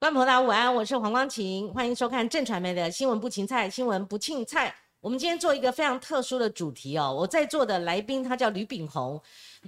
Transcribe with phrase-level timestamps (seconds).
[0.00, 4.72] 观众朋友午安，我是黄光琴，欢迎收看正传媒的新闻不芹菜，新闻不庆菜。
[5.00, 9.20] 我们今天做一个非常特殊的主题哦，我在座的来宾他叫吕炳宏，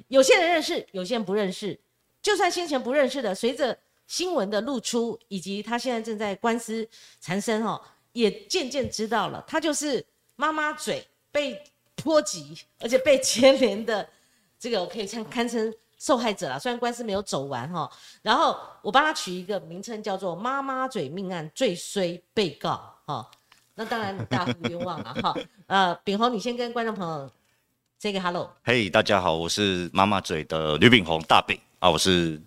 [0.06, 1.76] 有些人认识，有些人不认识。
[2.22, 6.88] 就算先前不认识的，随着新闻的露出，以及他现在正在官司
[7.20, 10.04] 缠身哦，也渐渐知道了，他就是
[10.36, 11.60] 妈妈嘴被
[11.96, 14.08] 波及，而且被牵连的
[14.60, 15.74] 这个，我可以称堪称。
[16.00, 17.88] 受害者啦，虽然官司没有走完哈，
[18.22, 23.30] 然后我帮他取一个名称叫做“妈妈嘴命案最衰被告”哈，
[23.74, 25.36] 那当然大家不冤枉了哈。
[25.68, 27.30] 呃，炳宏，你先跟观众朋友
[27.98, 28.50] say 个 hello。
[28.64, 32.40] 嘿，大家好，我是妈妈嘴的吕炳宏大炳啊，我是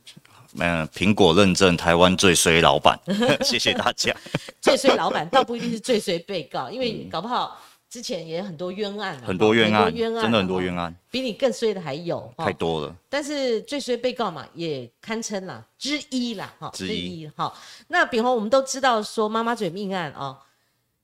[0.57, 2.99] 嗯苹果认证台湾最衰老板，
[3.45, 4.15] 谢谢大家。
[4.61, 7.61] 最衰老板倒不一定是最衰被告，因为搞不好。
[7.93, 12.95] 之前也很多冤案，很多冤案，真的很多冤案，比你更衰的还有，太多了。
[13.07, 17.27] 但是最衰被告嘛，也堪称啦之一啦，哈，之一。
[17.35, 17.55] 哈，
[17.89, 20.43] 那炳宏，我们都知道说妈妈嘴命案啊，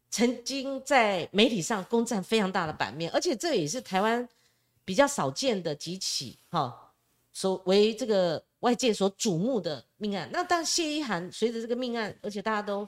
[0.10, 4.28] 曾经在媒体上攻占非常大的版面，而且这也是台湾
[4.84, 6.76] 比较少见的几起哈，
[7.31, 10.28] 所为这个外界所瞩目的命案。
[10.34, 12.84] 那但谢依涵随着这个命案，而且大家都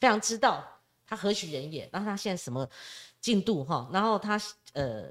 [0.00, 0.66] 非常知道
[1.06, 2.66] 他何许人也，然后他现在什么？
[3.22, 4.38] 进度哈，然后他
[4.74, 5.04] 呃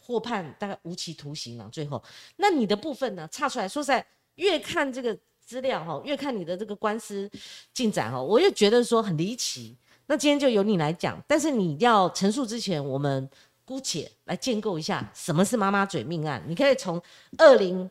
[0.00, 2.02] 获判大概无期徒刑嘛，最后
[2.36, 4.06] 那你的部分呢，差出来说实在，
[4.36, 7.30] 越看这个资料哈，越看你的这个官司
[7.74, 9.76] 进展哈，我又觉得说很离奇。
[10.06, 13.28] 那今天就由你来讲，但是你要陈述之前，我们
[13.64, 16.42] 姑且来建构一下什么是妈妈嘴命案。
[16.48, 17.00] 你可以从
[17.38, 17.88] 二零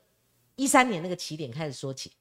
[0.56, 2.12] 一三年那个起点开始说起。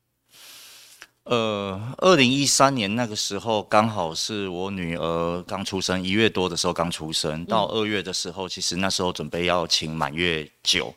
[1.28, 10.94] 呃，二零一三年那个时候，刚好是我女儿刚出生，一月多的时候刚出生，到二月的时候，其实那时候准备要请满月酒。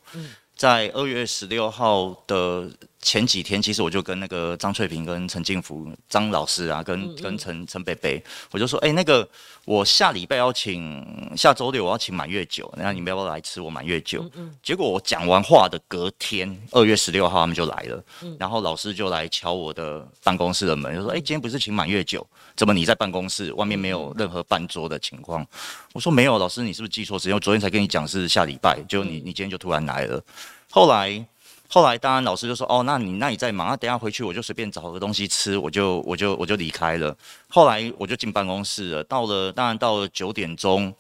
[0.56, 2.70] 在二月十六号的
[3.02, 9.28] 前几天，其实我就跟那个张翠萍、跟陈静福、张老师啊，跟跟陈陈北北，我就说，哎，那个
[9.66, 11.04] 我下礼拜要请，
[11.36, 14.30] 下周六我要请满月酒，那你们要不要来吃我满月酒？
[14.62, 18.04] 结果我讲完话的隔天，二月十六号他们就来了，
[18.38, 22.26] 然后老师就来敲我的办公室的门，就说，哎，今天不是请满月酒，
[22.56, 25.46] 怎么你在办公室外面没有任何办桌的情况？
[25.94, 27.34] 我说没有，老师你是不是记错时间？
[27.34, 30.24] 我昨天才跟你讲是下礼拜，就你你今天就突然来了。
[30.70, 31.26] 后来，
[31.74, 37.16] 后来，当然老师就说：“哦，那你那你在忙，那等下回去我就随便找个东西吃，我就我就我就离开了。”
[37.48, 39.04] 后来我就进办公室了。
[39.06, 40.94] 到了，当然到了九点钟，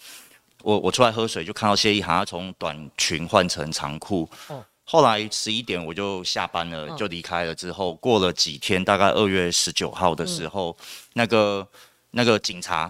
[0.63, 4.29] 我我出来喝水，就看到谢依涵从短裙换成长裤。
[4.47, 4.63] 哦。
[4.85, 7.53] 后来十一点我就下班了，就离开了。
[7.53, 10.77] 之后过了几天，大概二月十九号的时候，
[11.15, 11.67] 那个
[12.11, 12.89] 那个警察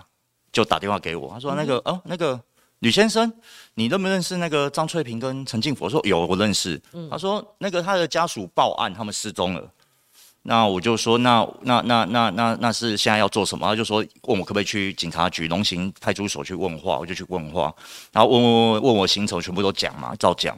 [0.51, 2.39] 就打电话给我，他说：“那个哦，那个。”
[2.81, 3.31] 吕先生，
[3.75, 5.85] 你认不认识那个张翠萍跟陈静福？
[5.85, 6.81] 我说有，我认识。
[7.11, 9.71] 他说那个他的家属报案，他们失踪了。
[10.41, 13.67] 那我就说那那那那那那是现在要做什么？
[13.67, 17.71] 他就说问我可不可以去警察局龙行派出所去问话，我就去问话，
[18.11, 20.57] 然后问问问问我行程，全部都讲嘛，照讲。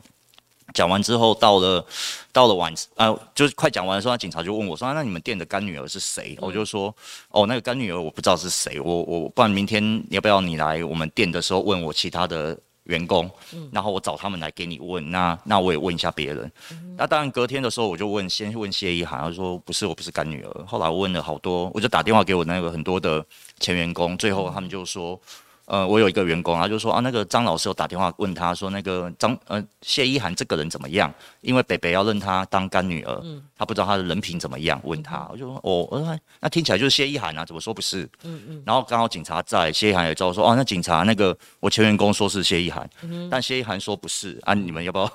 [0.74, 1.86] 讲完之后，到了
[2.32, 6.94] 到了晚啊，就是快讲完的时候，警察就问我说：“那你们店的干女儿是谁？”我就说
[7.30, 13.30] ：“哦，那个干女儿我不知道是谁，我我不然明天要不要你来我们店的时候问我其他的员工，
[13.72, 15.12] 然后我找他们来给你问。
[15.12, 16.52] 那那我也问一下别人。
[16.98, 20.66] 那当然隔天的时候我就问，先问谢一涵，他说不是，我不是干女儿。
[20.66, 23.26] 后来我问了好多，我就打电话给我那个很多的
[23.60, 25.20] 前员工，最后他们就说。
[25.66, 31.14] 呃，我有一个员工，他就说啊，那个张老师有打电话问他说，那个张呃谢依涵这个人怎么样？
[31.40, 38.04] 因为北北要认他当干女儿，嗯，他不知道他的人品怎么样，问他，我就说哦，我说那听起来就是谢依涵啊，怎么说不是？
[38.24, 42.90] 嗯嗯，然后刚好警察在，谢依涵也知道说哦，那警察那个我前员工说是谢依涵，
[43.32, 45.10] 但谢依涵说不是啊，你们要不要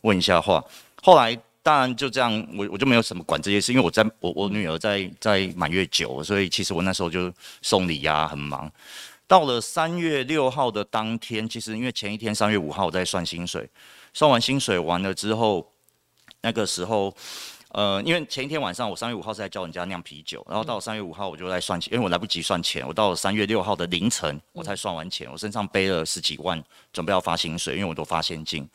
[0.00, 0.64] 问一下话？
[1.02, 7.30] 后来当然就这样，我我就没有什么管这些事，因为我在我我女儿在在满月酒，所以其实我那时候就
[7.60, 8.70] 送礼呀，很忙。
[9.28, 13.68] 到了三月六号的当天，其实因为前一天三月五号我在算薪水，
[14.14, 15.70] 算完薪水完了之后，
[16.40, 17.14] 那个时候，
[17.72, 28.66] 呃，因为前一天晚上我三月五号是在教人家酿啤酒，然后到了三月五号我就在算钱，因为我来不及算钱，我到了三月六号的凌晨我才算完钱，我身上背了十几万，准备要发薪水，因为我都发现金。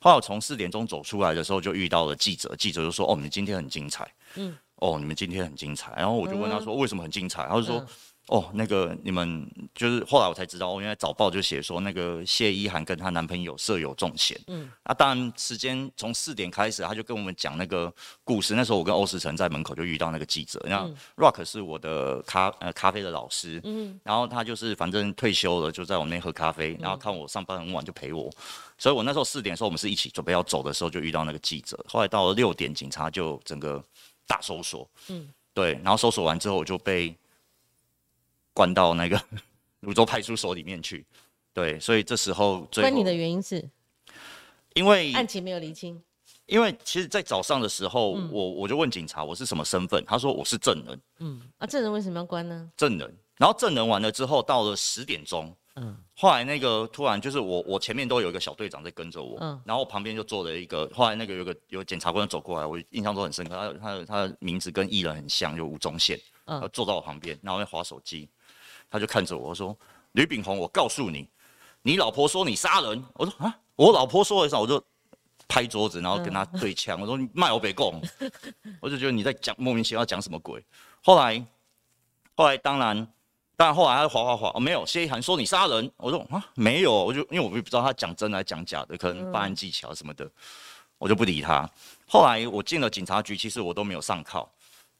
[0.00, 5.92] 后来我从四点钟走出来的时候，就遇到了记者，记者就说：“哦，你们今天很精彩。”嗯，哦，你们今天很精彩。
[5.94, 7.86] 然后我就问他说：“为什么很精彩？”他就说。
[8.30, 9.44] 哦，那个你们
[9.74, 14.40] 就是后来我才知道，哦，原来早报就写说那个谢依涵跟她男朋友设有重嫌。
[14.46, 17.92] 嗯，啊，当然时间从四点开始，他就跟我们讲那个
[18.22, 18.54] 故事。
[18.54, 28.30] 那时候我跟欧石成在门口就遇到那个记者，然后 Rock 是我的咖呃咖啡的老师，嗯，然后他就是反正退休了，就在我那边喝咖啡，然后看我上班很晚就陪我，
[28.78, 31.76] 所以我那时候四点的时候我们是一起准备要走的时候就遇到那个记者。
[31.88, 33.82] 后来到了六点，警察就整个
[34.28, 35.28] 大搜索，嗯。
[35.52, 37.12] 对，然后搜索完之后我就被
[38.52, 39.20] 关到那个
[39.80, 41.04] 泸州派出所里面去。
[41.52, 43.68] 对，所以这时候最后关你的原因是？
[44.74, 46.00] 因为案情没有厘清，
[46.46, 52.70] 因为其实，在早上的时候，我我就问警察我是什么身份，他说我是证人，嗯，啊，证人为什么要关呢？
[52.76, 53.12] 证人。
[53.36, 55.96] 然后证人完了之后，到了十点钟，嗯。
[56.14, 59.60] 后来那个突然就是我我前面都有一个小队长在跟着我，嗯。
[59.64, 66.60] 然后旁边就坐了一个，后来那个有个有检察官走过来，我印象都很深刻，他他的他的名字跟艺人很像，就吴宗宪，嗯。
[66.60, 68.28] 他坐到我旁边，然后在划手机，
[68.90, 69.76] 他就看着我说
[70.12, 71.28] ：“吕炳宏，我告诉你，
[71.82, 74.82] 你老婆说你杀人。”我说：“啊，我老婆说了啥？”我就
[75.48, 78.02] 拍桌子，然后跟他对枪，我说：“你卖我北贡。”
[78.80, 80.64] 我就觉得你在讲莫名其妙讲什么鬼。
[81.02, 81.42] 后来
[82.34, 83.06] 后来当然。
[83.56, 90.26] 当然，后来他划划划，哦，没有，谢一涵说你杀人，我说啊没有，我就因为我也不知道他讲真还是讲假的，可能办案技巧什么的，
[90.96, 91.68] 我就不理他。
[92.08, 94.48] 后来我进了警察局，其实我都没有上铐，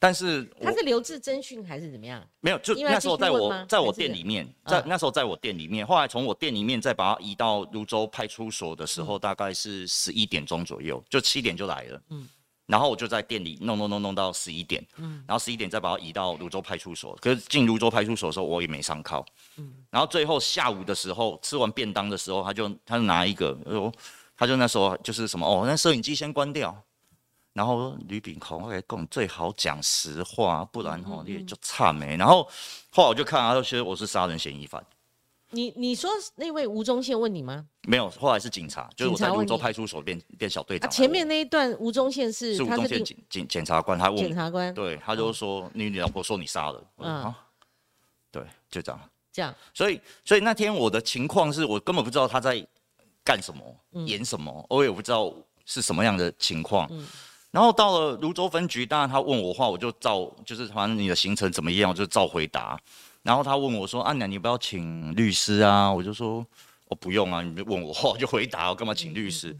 [0.03, 2.27] 但是他是留置侦讯还是怎么样？
[2.39, 12.27] 没有，就那时候在我在我店里面，在嗯那时候在我店里面，后来从我店里面再把他移到泸州派出所的时候，大概是十一点钟左右，就七点就来了，嗯
[12.65, 17.15] 然后我就在店里弄弄弄弄到十一点，嗯然后十一点再把他移到泸州派出所。
[17.21, 19.23] 可是进泸州派出所的时候，我也没上铐。
[19.57, 23.93] 嗯然后最后下午的时候，吃完便当的时候，他就他就拿一个，哦，
[24.35, 26.75] 他就那时候就是什么哦，那摄影机先关掉。
[27.53, 32.15] 然后吕炳宏，我跟你最好讲实话，不然嗯哦你也就差没。
[32.17, 32.47] 然后
[32.91, 34.83] 后来我就看他就觉得我是杀人嫌疑犯，
[35.49, 37.65] 你你说那位吴宗宪问你吗？
[37.83, 40.91] 没有，后来是警察，就是我在泸警察问你州派出所变变小队啊，长。
[40.91, 47.39] 前面那一段吴宗宪是是吴宗宪他是另检检检察官，他问我，检察官，对，他就说你你老婆说你杀了，我说嗯啊，
[48.31, 49.01] 对，就这样。
[49.33, 52.65] 这样所以，所以那天我的情况是我根本不知道他在
[53.23, 53.61] 干什么，
[53.93, 55.33] 嗯演什么，我也不知道
[55.65, 56.85] 是什么样的情况。
[56.91, 57.07] 嗯
[57.51, 62.79] 然后到了泸州分局，当然他问我话，我就照就是反正你的行程怎么样，我就照回答。
[63.23, 66.45] 然后他问我说：“啊，那你不要请律师啊？”我就说
[66.87, 69.55] ：“我不用啊，你问我话我就回答，我干嘛请律师？”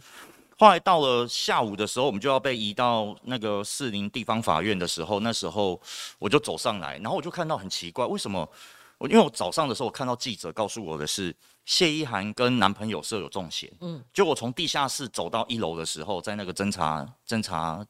[0.57, 5.79] 后来到了下午的时候，我们就要被移到那个士林地方法院的时候，那时候
[6.17, 8.47] 我就走上来，然后我就看到很奇怪，为什么？
[8.97, 11.35] 我因为我早上的时候，我看到记者告诉我的是
[11.65, 17.85] 谢依涵跟男朋友是有中邪，嗯嗯，就我从地下室走到一楼的时候，在那个侦查侦查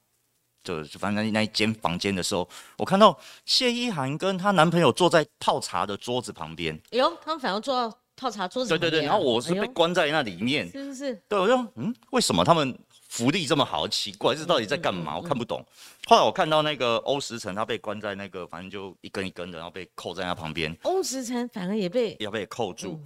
[0.63, 2.47] 就反正那一间房间的时候，
[2.77, 11.15] 我看到谢依涵跟她男朋友坐在泡茶的桌子旁边，哎呦，他们反而坐到泡茶桌子对对然后我是被关在那里面，是不是？
[11.27, 12.77] 对，我就嗯，为什么他们
[13.07, 13.87] 福利这么好？
[13.87, 15.17] 奇怪，这到底在干嘛？
[15.17, 15.65] 我看不懂。
[16.05, 23.01] 后来我看到那个欧石成，他被关在那个，反正就一根一根的，然后被扣在他旁边，欧石成反而也被要被扣住。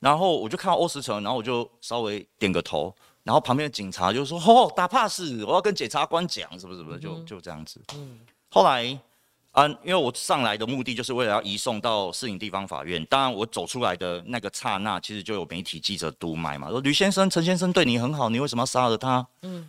[0.00, 6.98] 嗯然后我就看到欧石成，然后我就稍微点个头，然后旁边的警察就说：“哦，打 pass，我要跟检察官讲，什么什么的？
[6.98, 7.80] 就就这样子。
[7.94, 8.18] 嗯
[8.48, 8.98] 后来。
[9.52, 13.04] 啊，因为我上来的目的就是为了要移送到市营地方法院。
[13.06, 19.26] 当然，我走出来的那个刹那，其实就有媒体记者督麦嘛，说吕先生、陈先生对你很好，你为什么要杀了他？
[19.42, 19.68] 嗯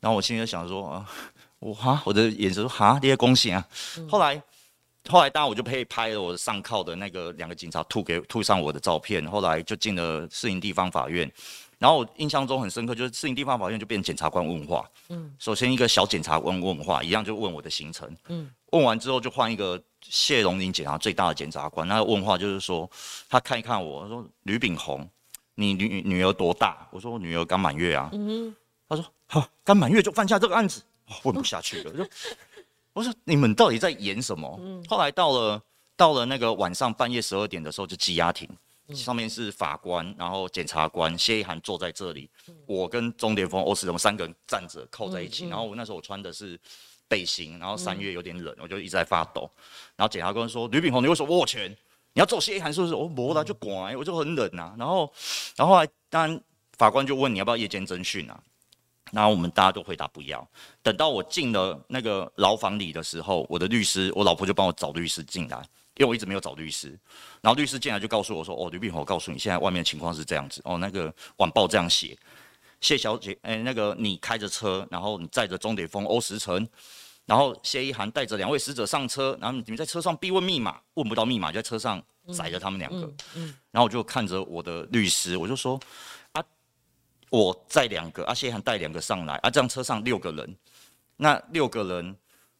[0.00, 1.10] 然后我心里就想说啊，
[1.58, 3.66] 我哈，我的眼神说哈，这些恭喜啊。
[4.06, 4.40] 后来，
[5.08, 11.30] 后来当然我就配拍了我上铐的那个两个警察吐给吐上我的照片，后来就进了市营地方法院。
[11.78, 14.88] 然后我印象中很深刻，就是市营地方法院就变检察官问话。
[15.10, 18.08] 嗯首先一个小检察官问话，一样就问我的行程。
[18.28, 22.90] 嗯问完之后就换一个谢荣林检察最大的检察官，他问话就是说，
[23.28, 25.08] 他看一看我，他说吕炳宏，
[25.54, 26.88] 你女女儿多大？
[26.90, 28.08] 我说我女儿刚满月啊。
[28.12, 28.54] 嗯
[28.86, 32.06] 他说：“好，刚满月就犯下这个案子，哦问不下去了。”我说
[32.94, 34.58] ：“我说你们到底在演什么？”
[34.88, 35.62] 后来到了
[35.96, 38.48] 到了那个晚上半夜十二点的时候，就羁押庭，
[38.94, 42.30] 上面是法官，然后检察官谢一涵坐在这里，
[42.66, 45.46] 我跟钟点峰、欧石龙三个人站着靠在一起。
[45.48, 46.58] 然后我那时候我穿的是
[47.08, 49.50] 背心，然后三月有点冷，我就一直在发抖。
[49.96, 51.70] 然后检察官说：“吕炳宏，你为什么握拳？
[52.12, 54.74] 你要揍谢一涵是不是？”我没了，就管，我就很冷啊。
[54.78, 55.12] 然后，
[55.56, 56.40] 然后后来当然
[56.76, 58.40] 法官就问你要不要夜间侦讯啊？
[59.14, 60.46] 然后我们大家都回答不要。
[60.82, 65.58] 等到我进了那个牢房里的时候，我的律师，我老婆就帮我找律师进来，
[65.96, 66.88] 因为我一直没有找律师。
[67.40, 70.60] 然后律师进来就告诉我说：“哦，吕炳宏，我告诉你，现在外面的情况是这样子。
[70.64, 72.18] 哦，那个晚报这样写，
[72.80, 76.68] 谢小姐，哎，那个你开着车，然后你载着钟点峰、欧石成，
[77.26, 82.02] 然后谢一涵带着两位死者上车，然后你们在车上逼问密码，问不到密码就在车上
[82.32, 83.06] 载着他们两个。
[83.06, 85.78] 嗯嗯然后我就看着我的律师，我就说
[86.23, 86.23] 啊，
[87.34, 90.56] 我载两个，啊，谢涵带两个上来，啊，这样车上六个人，
[91.16, 92.16] 那六个人，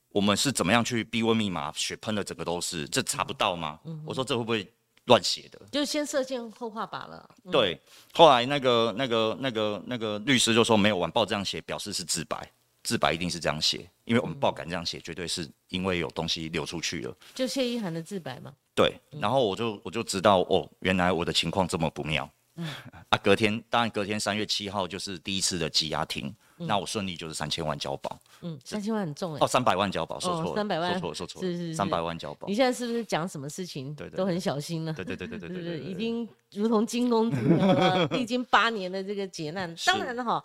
[0.09, 1.73] 我们是怎么样去逼问密码？
[1.77, 3.79] 血喷的整个都是，这查不到吗？
[4.05, 4.69] 我说这会不会
[5.05, 5.61] 乱写的？
[5.71, 7.31] 就先射箭后画靶了。
[7.45, 7.81] 嗯对，
[8.13, 12.51] 后来那个那个那个那个律师就说没有晚报这样写，表示是自白。
[12.83, 17.17] 自白一定是这样写，因为我们报敢这样写，绝对是因为有东西流出去了。
[17.35, 18.53] 就谢依涵的自白嘛。
[18.75, 22.29] 对，然后我就我就知道哦，原来我的情况这么不妙。
[22.57, 22.67] 嗯，
[23.09, 28.19] 啊，隔天当然隔天三月七号就是第一次的羁押庭，那我顺利就是三千万交保。
[28.43, 29.39] 嗯，三千万很重哎。
[29.41, 32.47] 哦，三百万交保，说错了，三百万，说错了，说错了，是是是，三百万交保。
[32.47, 34.93] 你现在是不是讲什么事情都很小心呢？
[34.97, 40.43] 对对对对对对对，已经如同惊弓之鸟了， 历经八年的这个劫难，当然了哈。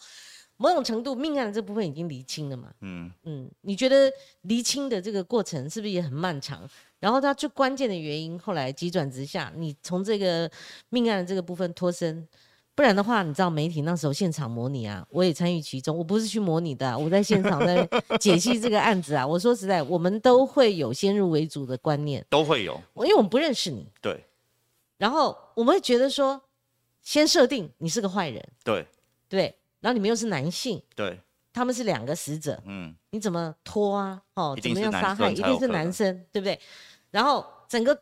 [0.62, 2.68] 某种程度，命案这部分已经厘清了嘛？
[2.82, 4.12] 嗯嗯，你觉得
[4.42, 6.70] 厘清的这个过程是不是也很漫长？
[7.00, 10.50] 然后他最关键的原因，后来急转直下，你从这个
[10.89, 12.27] 命案的这个部分脱身，
[12.75, 17.88] 不然的话，你知道媒体那时候现场模拟啊，我也参与其中，我不是去模拟的，我在现场在
[18.20, 19.25] 解析这个案子啊。
[19.25, 24.25] 我说实在，我们都会有先入为主的观念，都会有，因为我们不认识你，对，
[24.98, 26.41] 然后我们会觉得说，
[27.01, 28.86] 先设定你是个坏人，对，
[29.27, 29.56] 对。
[29.82, 31.18] 然后你们又是男性，对，
[31.53, 34.22] 他们是两个死者，嗯，你怎么拖啊？
[34.34, 35.32] 哦，怎么样杀害？
[35.32, 36.60] 一定是男生，对不对？
[37.12, 38.00] 然后整个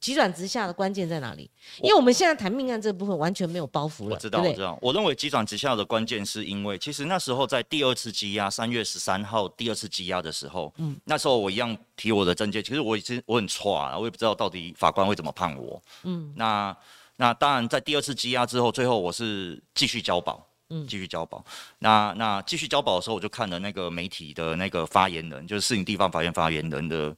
[0.00, 1.50] 急转直下的关键在哪里？
[1.82, 4.78] 因为我们现在谈命案这部分完全没有包袱了，我知道，我知道。
[4.80, 16.74] 我认为急转直下的关键是因为，其实那时候在第二次羁押，三月十三号第二次羁押的时候，嗯，那时候我一样提我的证件，其实我已经我很错啊，我也不知道到底法官会怎么判我，嗯，那
[17.16, 20.46] 那当然在第二次羁押之后，最后我是继续交保。
[20.72, 21.44] 嗯，继续交保。
[21.80, 27.12] 那那继续交保的时候，我就看了那个媒体的那个发言人，就是市营地方法院发言人的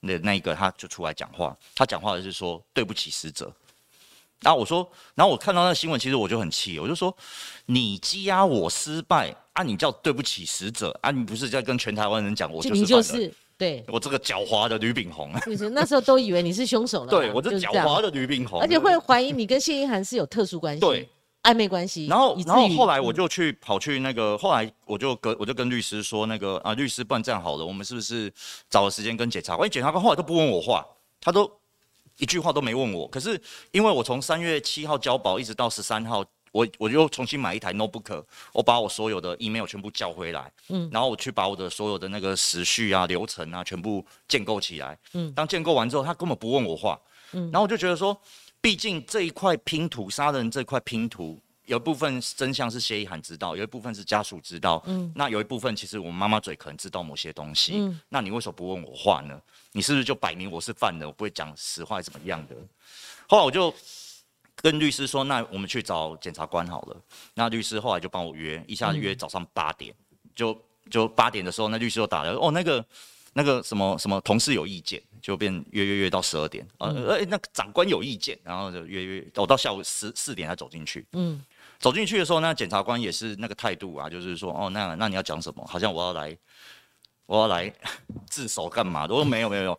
[0.00, 1.56] 那那一个，他就出来讲话。
[1.74, 3.52] 他讲话的是说对不起死者。
[4.42, 7.14] 然后我说，然后我看到那个新闻，其实我就很气，我就说
[7.64, 15.32] 你羁押我失败啊，你叫对不起死者啊，你不是在跟全台湾人讲我就是就是对我这个狡猾的吕炳宏。
[15.46, 17.08] 就是那时候都以为你是凶手了。
[17.10, 20.80] 对我这狡猾的吕炳宏，而且会怀疑你跟谢依涵是有特殊关系。
[20.80, 21.08] 对。
[21.46, 28.32] 暧昧关系，然后，然后后来我就去跑去那个，后来我就跟我就跟律师说，那个啊，律师，不然这样好了，我们是不是
[28.68, 29.70] 找个时间跟检察官？
[29.70, 30.84] 检察官后来都不问我话，
[31.20, 31.48] 他都
[32.18, 33.06] 一句话都没问我。
[33.06, 47.00] 可是因为我从三月七号交保一直到十三号，我我又重新买一台 notebook，我把我所有的 email 全部叫回来，嗯，然后我去把我的所有的那个时序啊、流程啊全部建构起来，嗯，当建构完之后，他根本不问我话，
[47.30, 48.20] 嗯，然后我就觉得说。
[48.60, 54.82] 毕竟这一块拼图，杀人这块拼图，有一部分真相是谢一涵知道，有一部分是家属知道。
[54.86, 57.74] 嗯，那有一部分其实我妈妈嘴可能知道某些东西。
[57.76, 59.40] 嗯，那你为什么不问我话呢？
[59.72, 62.56] 你是不是就摆明我是犯人，我不会讲实话，怎么样的？
[63.28, 63.72] 后来我就
[64.56, 66.96] 跟律师说，那我们去找检察官好了。
[67.34, 69.94] 那律师后来就帮我约，一下约早上八点，
[70.34, 70.60] 就
[70.90, 72.84] 就八点的时候，那律师又打来，哦，那个。
[73.38, 81.04] 那个什么什么同事有意见，就变约约约到十二点啊，呃，那个长官有意见，然后就约约，我到下午十四点才走进去。
[81.12, 81.44] 嗯，
[81.78, 85.62] 走进去的时候，那检察官也是那个态度啊，就是说，哦，那那你要讲什么？
[85.66, 86.34] 好像我要来，
[87.26, 87.70] 我要来
[88.30, 89.02] 自首干嘛？
[89.02, 89.78] 我说没有没有没有，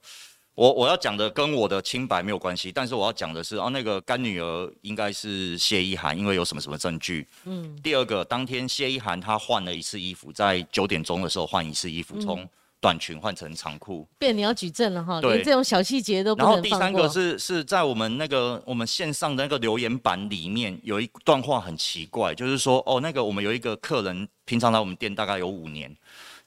[0.53, 7.27] 我我要讲的跟我的清白没有关系，但是我要讲的是，哦，那个干女儿应该是谢依涵，因为有什么什么证据。
[7.45, 12.47] 嗯，第二个，当天谢依涵她换了一次衣服，在九点钟的时候换一次衣服，从
[12.79, 25.91] 短裙换成长裤，变你要举证了哈，连这种小细节都不能然后第三个是是在我们那个我们线上的那个留言板里面有一段话很奇怪，就是说哦那个我们有一个客人平常来我们店大概有五年，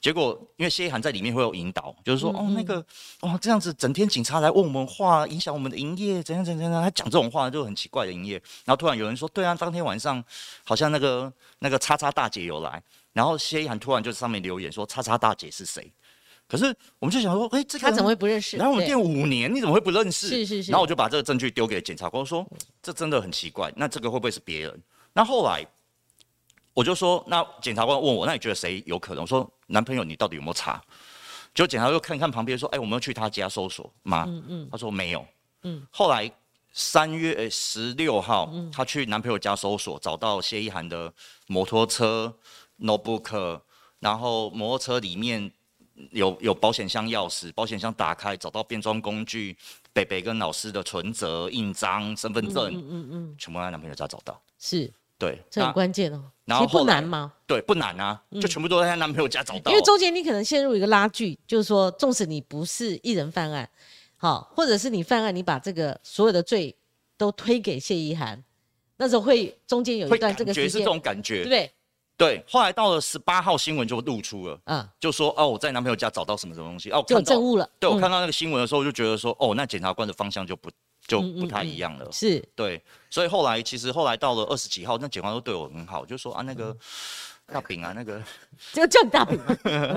[0.01, 2.77] 结果因为谢一涵在里面会有引导，就是说哦那个
[3.23, 8.35] 哦这样子整天警察来问我们话，影响我们的营业怎样怎样怎样，他讲这种话就很奇怪的营业。
[8.65, 10.23] 然后突然有人说对啊，当天晚上
[10.65, 12.81] 好像那个那个叉叉大姐有来，
[13.13, 15.93] 然后谢一涵突然就上面留言说叉叉大姐是谁？
[16.51, 16.65] 可是
[16.99, 18.57] 我们就想说，哎，这个他怎么会不认识？
[18.57, 20.27] 然后我们店五年，你怎么会不认识？
[20.27, 20.73] 是是是。
[20.73, 22.45] 然后我就把这个证据丢给检察官，说
[22.83, 23.73] 这真的很奇怪。
[23.77, 24.83] 那这个会不会是别人？
[25.13, 25.65] 那后来
[26.75, 29.23] 我就说，那检察官问我，那你觉得谁有可能？
[29.23, 30.83] 我说男朋友，你到底有没有查？
[31.55, 34.25] 就检察官看看旁边，说，哎，我们要去他家搜索吗？
[34.27, 34.69] 嗯嗯。
[34.73, 35.25] 他说没有。
[35.63, 35.87] 嗯。
[35.93, 36.29] 后来
[36.73, 41.15] 三月十六号，他去男朋友家搜索，找到谢一涵的
[41.47, 42.35] 摩托车、
[42.81, 43.61] notebook，
[44.01, 45.53] 然后摩托车里面。
[46.11, 49.57] 有有保险箱钥匙，保险箱打开找到变装工具，
[49.93, 54.41] 北北跟老师的存折、印章、身份证，嗯嗯嗯，全部在男朋友家找到。
[54.59, 56.31] 是，对，这很关键哦。
[56.45, 57.33] 然后不难吗？
[57.47, 59.71] 对，不难啊，就全部都在她男朋友家找到。
[59.71, 63.69] 因为中间你可能陷入一个拉锯，就是说，纵使你不是一人犯案，
[64.17, 66.75] 好，或者是你犯案，你把这个所有的罪
[67.17, 68.43] 都推给谢依涵，
[68.97, 71.73] 那时候会中间有一段这个时间是这种感觉，对不对？
[72.21, 77.67] 对，后来到了十八号新闻就露出了，嗯，就说哦，我在男朋友家找到什么什么东西，哦，就证物了。
[77.79, 80.71] 对我看到那个新闻的时候，我就觉得说，哦，那检察官的方向就不
[81.07, 82.07] 就不太一样了。
[82.13, 86.77] 是，对，所以后来其实后来到了二十几号，那检察官都对我很好，就说啊，那个
[87.47, 88.23] 大饼啊，那个
[88.75, 89.41] 就叫你大饼？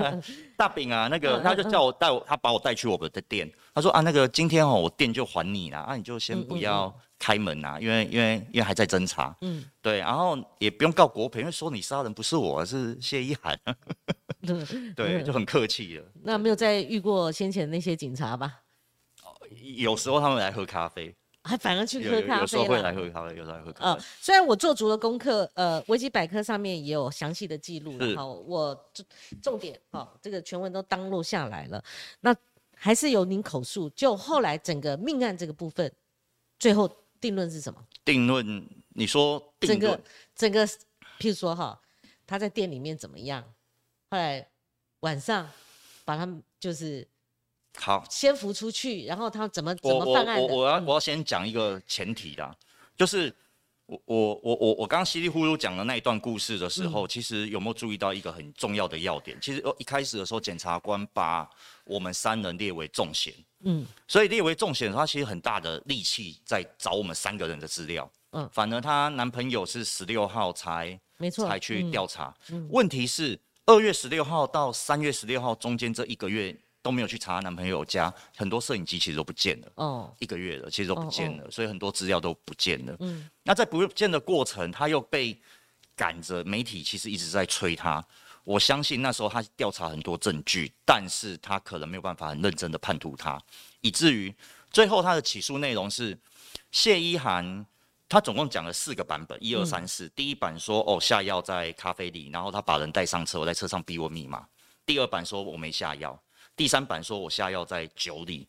[0.56, 3.52] 大饼啊，那嗯个他就叫我带我，他把我带去我们的店。
[3.74, 6.90] 他说啊，那个今天哦，我店就还你啦，啊，你就先不要
[7.24, 9.34] 开门呐，因为因为因为还在侦查。
[9.40, 13.58] 嗯，对，然后也不用告国培，因为说你杀人不是我，是谢一涵。
[14.94, 16.04] 对，就很客气了。
[16.22, 18.60] 那没有再遇过先前那些警察吧？
[19.78, 29.06] 有时候他们来喝咖啡，还反而去喝咖有有时候会来喝咖啡，有时候来喝咖呃啡。，虽然我做足了功课，呃，维基百科上面也有详细的记录了，是好，我重
[29.42, 31.82] 重点哈、这个全文都当录下来了。
[32.20, 32.36] 那
[32.76, 35.90] 还是由您口述，就后来整个命案这个部分，
[36.58, 36.90] 最后
[37.24, 37.82] 定论是什么？
[38.04, 40.02] 定论，你说整个定论，
[40.34, 40.66] 整个，
[41.18, 41.80] 譬如说哈，
[42.26, 43.42] 他在店里面怎么样？
[44.10, 44.46] 后来
[45.00, 45.48] 晚上
[46.04, 47.08] 把他们就是
[47.78, 50.42] 好，先扶出去，然后他怎么怎么犯案的？
[50.42, 52.54] 我我要嗯我要先讲一个前提啦，
[52.94, 53.34] 就是
[53.86, 59.40] 我我我我我刚刚稀里糊涂讲的那一段故事的时嗯候，其实有没有注意到一个很重要的要点？
[59.40, 61.48] 其实呃一开始的时候，检察官把
[61.84, 63.32] 我们三人列为重嫌，
[63.64, 68.10] 嗯所以列为重嫌，他其实很大的力气在找我们三个人的资料。
[68.32, 72.34] 嗯反而她男朋友是十六号才没错，才去嗯调查。
[72.70, 79.72] 问题是二月十六号到三月十六号中间这一个月都没有去查她男朋友家，很多摄影机其实都不见了。
[79.76, 82.96] 哦，一个月了，其实都不见了，所以很多资料都不见了。
[83.00, 85.40] 嗯那在不见的过程，他又被
[85.96, 88.04] 赶着，媒体其实一直在催他。
[88.44, 93.42] 我相信那时候他调查很多证据，但是他可能没有办法很认真的判读他，
[93.80, 94.34] 以至于
[94.70, 96.16] 最后他的起诉内容是
[96.70, 97.66] 谢依涵。
[98.06, 100.08] 他总共讲了四个版本，一二三四。
[100.10, 104.46] 第一版说哦下药在咖啡里，然后他把人带上车，我在车上逼问密码。
[104.84, 106.16] 第二版说我没下药，
[106.54, 108.46] 第三版说我下药在酒里，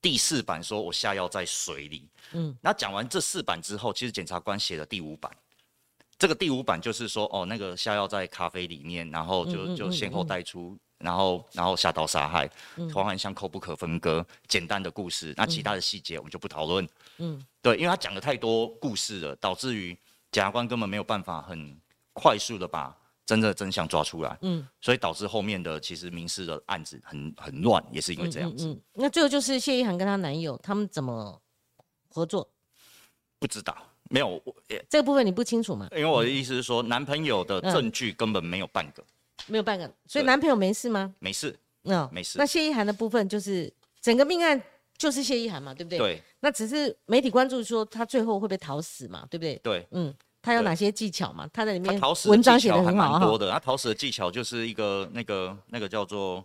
[0.00, 2.08] 第四版说我下药在水里。
[2.32, 5.34] 嗯，那讲完这四版之后，其实检察官写了第五版。
[6.20, 12.46] 这个第五版就是说，哦，那个下药在咖啡里面，然后就就先后带出，然后然后下刀杀害，
[12.92, 15.32] 环环相扣不可分割，简单的故事。
[15.38, 16.86] 那其他的细节我们就不讨论。
[17.16, 19.96] 嗯，对，因为他讲的太多故事了，导致于
[20.30, 21.74] 检察官根本没有办法很
[22.12, 24.36] 快速的把真正的真相抓出来。
[24.42, 28.66] 嗯，所以导致后面的其实民事的案子很很乱，也是因为这样子。
[28.68, 31.40] 嗯嗯，那最后就是谢依涵跟她男友他们怎么
[32.10, 32.46] 合作？
[33.38, 33.74] 不知道，
[34.10, 35.88] 没有，我也这个部分你不清楚吗？
[35.92, 39.02] 因为我的意思是说，男朋友的证据根本没有半个，
[39.46, 41.14] 没有半个，所以男朋友没事吗？
[41.18, 41.56] 没事。
[41.84, 44.62] 嗯、没事那谢依涵的部分就是整个命案
[44.98, 45.98] 就是谢依涵嘛，对不对？。
[45.98, 49.58] 对那只是媒体关注说他最后会不会逃死嘛，对不对？
[49.62, 51.48] 对，嗯，他有哪些技巧嘛？
[51.54, 53.18] 他在里面他逃死文章写的很好哈。
[53.18, 53.50] 蛮多的。
[53.50, 56.44] 他逃死的技巧就是一个那个那个叫做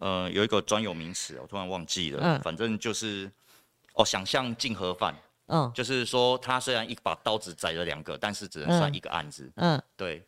[0.00, 3.30] 呃有一个专有名词，我突然忘记了，嗯反正就是
[3.94, 5.16] 哦，想象竞合犯，
[5.48, 10.22] 嗯就是说他虽然一把刀子宰了两个，但是只能算一个案子，嗯，对。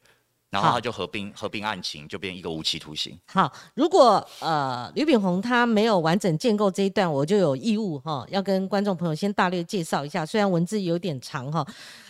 [0.51, 3.17] 然后他就合并合并案情，就变一个无期徒刑。
[3.27, 3.53] 好。
[3.73, 11.65] 如果呃吕炳宏他没有完整建构这一段，我就有义务哈要跟观众朋友先大略介绍一下，虽然文字有点长哈。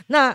[0.07, 0.35] 那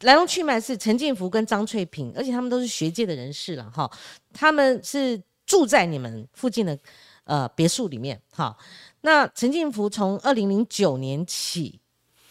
[0.00, 3.90] 来龙去脉是陈建福跟张翠萍，而且他们都是学界的人士了哈。
[4.34, 6.78] 他们是住在你们附近的
[7.24, 8.54] 呃别墅里面哈。
[9.00, 11.80] 那陈建福从二零零九年起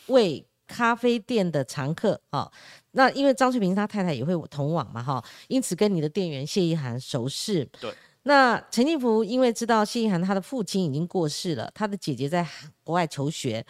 [0.07, 2.51] 为咖啡店的常客哈。
[2.91, 7.63] 那因为张翠萍她太太也会同往嘛哈，因此跟你的店员谢一涵熟识。
[7.79, 7.93] 对。
[8.23, 12.45] 那陈进福因为知道谢一涵她的父亲已经过世了，她的姐姐在
[12.83, 13.65] 国外求学，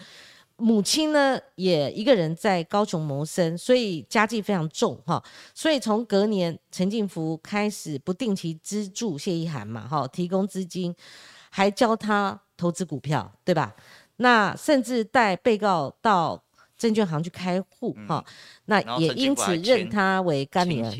[0.56, 5.24] 母亲呢也一个人在高雄谋生，所以家计非常重哈。
[5.54, 10.96] 所以从隔年，陈进福开始不定期资助谢一涵嘛哈，提供资金，
[11.52, 13.76] 还教他投资股票，对吧？
[14.18, 16.44] 那甚至带被告到
[16.78, 18.24] 证券行去开户哈、
[18.66, 20.94] 那也因此认福还签她为干女儿，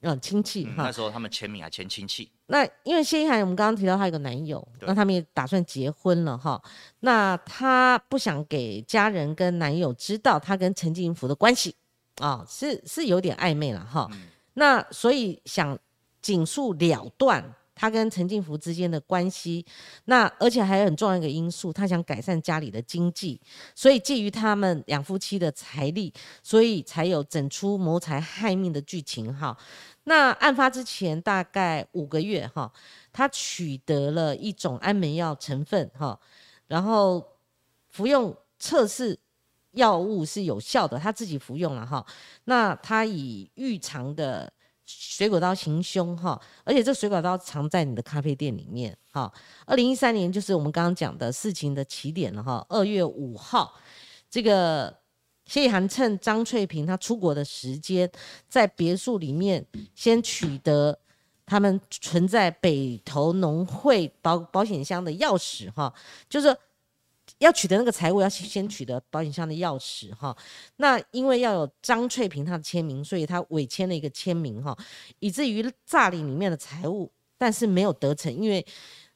[0.00, 0.72] 嗯，亲戚哈。
[0.76, 6.60] 嗯那时候他们签名还签亲戚，那因为谢依涵，我们刚刚提到她有个男友，那他们也打算结婚了哈。
[7.00, 11.74] 那她不想给家人跟男友知道她跟陈进福的关系
[12.16, 14.06] 啊、是是有点暧昧了哈。
[14.54, 15.78] 那所以想
[16.20, 17.42] 紧速了断
[17.82, 19.66] 他跟陈进福之间的关系，
[20.04, 23.40] 那而且还有很重要一个因素，他想改善家里的经济，
[23.74, 26.12] 所以基于他们两夫妻的财力，
[26.44, 29.58] 所以才有整出谋财害命的剧情哈。
[30.04, 32.72] 那案发之前大概五个月哈，
[33.12, 36.16] 他取得了一种安眠药成分哈，
[36.68, 37.20] 然后
[37.88, 39.18] 服用测试
[39.72, 42.06] 药物是有效的，他自己服用了哈。
[42.44, 44.52] 那他以预常的
[44.98, 49.32] 水果刀行凶哈，而且这水果刀藏在你的咖啡店里面哈。
[49.66, 53.74] 二零一三年就是我们刚刚讲的事情的起点了哈，二月五号，
[54.30, 54.94] 这个
[55.46, 58.10] 谢意涵趁张翠萍她出国的时间，
[58.48, 60.98] 在别墅里面先取得
[61.44, 65.92] 他们存在北投农会保保险箱的钥匙哈，
[66.28, 66.56] 就是
[67.42, 70.36] 要取得那个财物，要先取得保险箱的钥匙哈。
[70.76, 74.76] 那因为要有张翠萍她的签名，所以她伪签了一个签名哈，
[75.18, 78.64] 以至于诈领里面的财物，但是没有得逞，因为。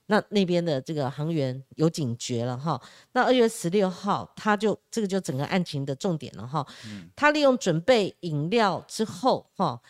[0.08, 6.64] 那那边的这个航员有警觉了哈，那二月十六号，他就这个就整个案情的重点了哈。
[7.16, 9.82] 他利用准备饮料之后哈，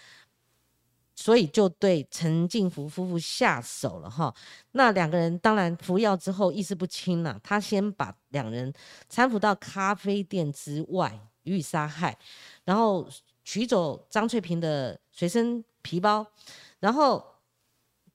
[1.17, 4.33] 所以就对陈进福夫妇下手了哈。
[4.71, 8.73] 那两个人当然服药之后意识不清了，他先把两人
[9.11, 12.17] 搀扶到咖啡店之外予以杀害，
[12.65, 13.09] 然后
[13.43, 16.25] 取走张翠萍的随身皮包，
[16.79, 17.33] 然后。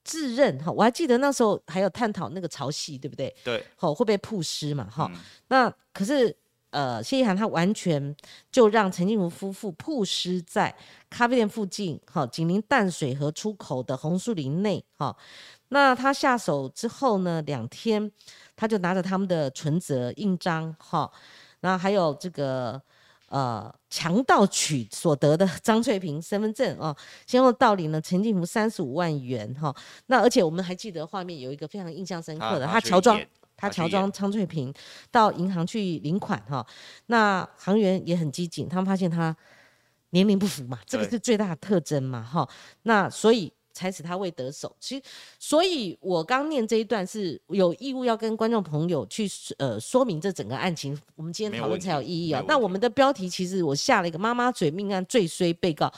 [0.04, 3.32] 自认哈，我还记得那时候还有探讨那个潮汐，对不对？
[3.44, 4.84] 对，好会被曝尸嘛？
[4.90, 5.08] 哈，
[5.46, 6.36] 那可是
[6.72, 8.14] 呃，谢依涵他完全
[8.50, 10.74] 就让陈静茹夫妇曝尸在
[11.08, 15.16] 咖啡店附近，哈，紧邻淡水河出口的红树林内，哈。
[15.68, 18.10] 那他下手之后呢，两天
[18.56, 21.10] 他就拿着他们的存折、印章，哈，
[21.60, 22.82] 然后还有这个。
[23.32, 26.94] 呃，强盗取所得的张翠萍身份证啊，
[27.26, 29.74] 先后盗领了陈静福三十五万元哈。
[30.08, 33.18] 那而且我们还记得画面有一个非常印象深刻的，他乔装，
[33.62, 34.70] 他乔装张翠萍
[35.10, 36.66] 到银行去领款哈。
[37.06, 39.34] 那行员也很机警，他们发现他
[40.10, 42.46] 年龄不符嘛，这个是最大的特征嘛哈。
[42.82, 43.50] 那所以。
[43.74, 44.76] 才使他未得手。
[44.78, 45.02] 其实，
[45.38, 50.94] 所以我刚念这一段是有义务要跟观众朋友去呃说明这整个案情。
[51.16, 52.44] 我们今天讨论才有意义啊。
[52.46, 55.90] 那我们的标题其实我下了一个“妈妈嘴命案最衰被告”，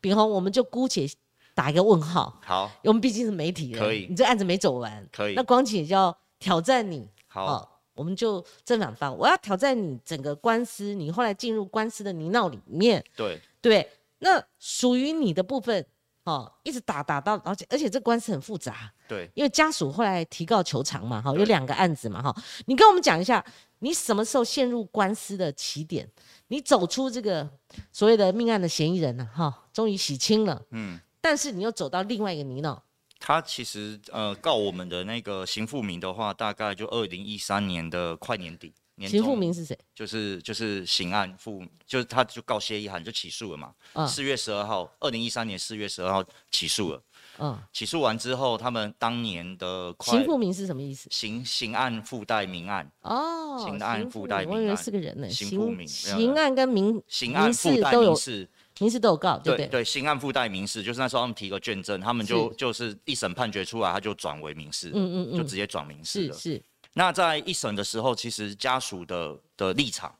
[0.00, 1.06] 炳宏，我们就姑且
[1.54, 2.40] 打一个问号。
[2.46, 4.06] 好，我们毕竟是媒体人，可以。
[4.08, 5.34] 你这案子没走完，可以。
[5.34, 7.08] 那光姐就要挑战你。
[7.28, 13.02] 好，我们就正反方，我要挑战你整个官司，你后来进入官司的泥淖里面。
[13.16, 15.86] 对对，那属于你的部分。
[16.24, 22.32] 哦，一直打打到，而且而且这官司很复杂，对，因为家属后来提告求偿嘛，哈，有两个案子嘛，哈，
[22.66, 23.44] 你跟我们讲一下，
[23.80, 26.08] 你什么时候陷入官司的起点？
[26.46, 27.50] 你走出这个
[27.90, 32.78] 所谓的命案的嫌疑人了，哈，终于洗清了，嗯，但是你又走到另外一个泥淖。
[33.24, 38.74] 他其实呃告我们的那个邢富明的话，大概就二零一三年的快年底。
[39.08, 39.76] 邢富明是谁？
[39.94, 43.72] 就是就是刑案复，就是他就告谢一涵就起诉了嘛。
[43.94, 44.06] 嗯。
[44.06, 47.02] 四月十二号，二零一三年四月十二号起诉了。
[47.38, 47.58] 嗯。
[47.72, 51.08] 起诉完之后，他们当年的邢富明是什么意思？
[51.10, 52.90] 刑刑案附带民案。
[53.00, 53.58] 哦。
[53.64, 54.56] 刑案附带民案。
[54.56, 55.28] 我以为是个人呢。
[55.30, 55.88] 邢富明。
[55.88, 58.48] 刑案跟民刑案附带民事，
[58.82, 59.66] 民事都有告，对对？
[59.68, 64.90] 对，刑案附带民事，就是那时候他们提个卷证，他们就就是一审判决出来，他就转为民事。
[64.92, 65.36] 嗯嗯嗯。
[65.36, 66.34] 就直接转民事了。
[66.34, 66.62] 是是。
[66.94, 70.12] 那在一审的时候，其实家属的的立场，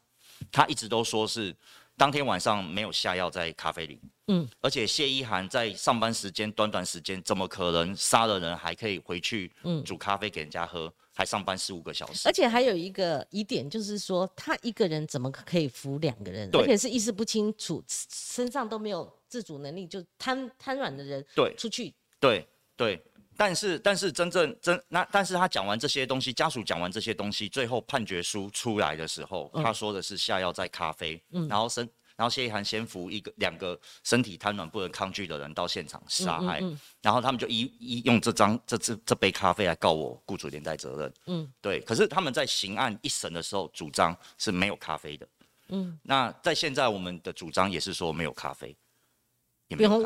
[0.53, 1.55] 他一直都说是
[1.96, 9.53] 当天晚上没有下药在咖啡里，嗯，而且谢依涵在上班时间短短时间，怎么可能杀了人还可以回去
[9.85, 12.29] 煮咖啡给人家喝，还上班十五个小时？
[12.29, 16.48] 而且还有一个疑点就是说，他一个人怎么可以扶两个人？
[16.53, 22.46] 而且是意识不清楚，身上都没有自主能力，就瘫瘫软的人，对，出去，对
[22.77, 23.03] 对。
[23.35, 36.62] 但是，但是真正真那，但是他讲完这些东西，家属讲完这些东西，最后判决书出来的时候，他说的是下药在咖啡，然后身，然后谢一涵先扶一个两个身体瘫软不能抗拒的人到现场杀害，
[37.01, 41.81] 然后他们就一一用这张这这这杯咖啡来告我雇主连带责任，嗯，对。
[41.81, 45.29] 可是他们在刑案一审的时候主张是没有咖啡的，
[45.68, 48.77] 嗯，那在现在我们的主张也是说没有咖啡。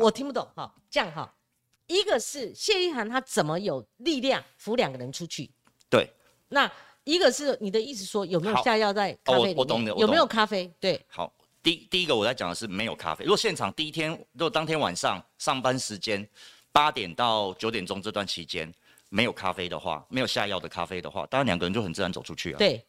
[0.01, 1.33] 我听不懂哈，这样哈。
[1.87, 5.49] 一个是谢一涵，他怎么有力量扶两个人出去？
[5.89, 6.09] 对。
[6.47, 6.71] 那
[7.03, 9.87] 一个是你的意思说有没有下药在咖啡里面？
[9.97, 10.73] 有没有咖啡？
[10.79, 11.05] 对。
[11.09, 11.33] 好，
[11.67, 13.25] 第第一个我在讲的是没有咖啡。
[13.25, 16.25] 如果现场第一天，如果当天晚上上班时间
[16.71, 18.73] 八点到九点钟这段期间
[19.09, 22.57] 没有咖啡的话，没有下药的咖啡的话，当然两个人就很自然走出去啊。
[22.57, 22.81] 对。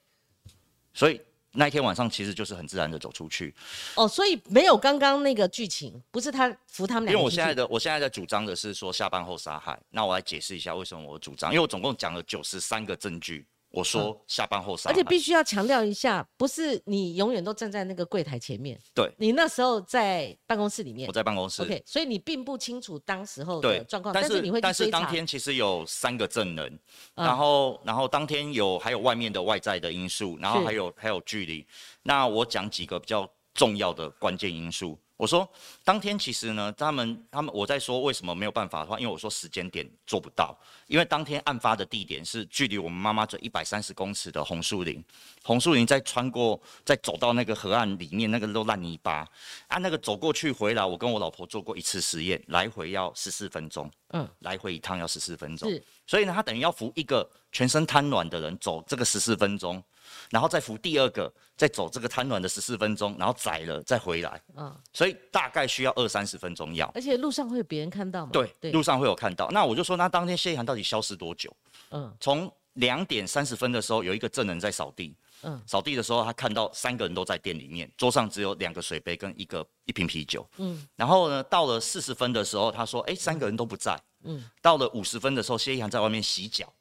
[0.95, 1.21] 所以。
[1.53, 3.53] 那一天晚上其实就是很自然的走出去，
[3.97, 7.13] 哦，所以没有刚刚那个剧情，不是他扶他们俩。
[7.13, 13.47] 因为我现在的我现在在主张的是说下班后杀害，那我来解释一下为什么我主张，因为我总共讲了九十三个证据。
[13.71, 18.79] 我说下班后杀，而且必须要强调一下，不是你永远都站在那个柜台前面。
[18.95, 21.07] 对，你那时候在办公室里面。
[21.07, 21.63] 我在办公室。
[21.63, 26.79] OK，所以你并不清楚当时候的状况，但是你会但是当天其实有三个证人，
[27.15, 31.67] 然后然后当天有还有外面的外在的因素，然后还有还有距离。
[32.03, 34.99] 那我讲几个比较重要的关键因素。
[35.19, 35.47] 我说
[35.85, 45.05] 当天其实呢，他们他们我在说为什么没有办法的话，因为我说时间点做不到，因为当天案发的地点是距离我们妈妈这一百三十公尺的红树林，
[45.43, 49.27] 红树林再穿过再走到那个河岸里面那个都烂泥巴，
[49.67, 59.83] 按那个走过去回来，我跟我老婆做过一次实验，来回要十四分钟，嗯，来回一趟要十四分钟，是，所以呢，他等于要扶一个全身瘫软的人走这个十四分钟，
[60.31, 66.87] 然后再扶第二个，再走这个瘫软的十四分钟，然后宰了再回来，嗯，所以大概需要二三十分钟要。
[66.95, 68.33] 而且路上会有别人看到吗？
[68.33, 69.49] 对，路上会有看到。
[69.51, 71.55] 那我就说，那当天谢一涵到底消失多久？
[71.91, 80.49] 嗯从两点三十分的时候，有一个证人在扫地，嗯扫地的时候，他看到三个人都在店里面，桌上只有两个水杯跟一个一瓶啤酒。
[80.59, 86.73] 嗯然后呢，到了四十分的时候，他说：“哎，三个人都不在。”嗯到了五十分的时候，谢一涵在外面洗脚，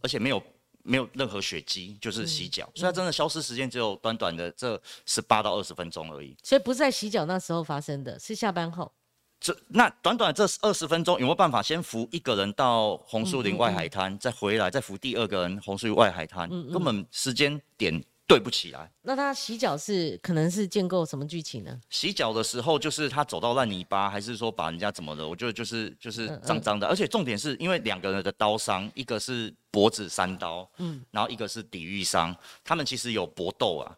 [0.00, 0.42] 而且没有
[0.82, 6.36] 没有任何血迹，就是洗脚，所以它真的消失时间只有短短的这十八到二十分钟而已。
[6.42, 8.92] 所以不是在洗脚那时候发生的，是下班后。
[9.40, 16.48] 这那短短这二十分钟，有没有办法先扶一个人到红树林外海滩，再回来，再扶第二个人红树林外海滩？
[16.70, 18.00] 根本时间点
[18.32, 18.90] 对不起来。
[19.02, 21.78] 那他洗脚是可能是建构什么剧情呢？
[21.90, 25.28] 洗脚的时候，就是他走到烂泥巴，还是说把人家怎么的？
[25.28, 33.96] 我觉得就是就是脏脏的，而且重点是因为两个人的刀伤，一个是脖子三刀，嗯，然后一个是抵御伤，他们其实有搏斗啊。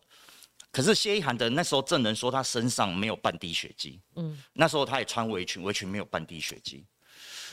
[0.72, 6.84] 可是谢依涵的那时候证人说他身上没有半滴血迹，嗯，那时候他也穿围裙，围裙没有半滴血迹，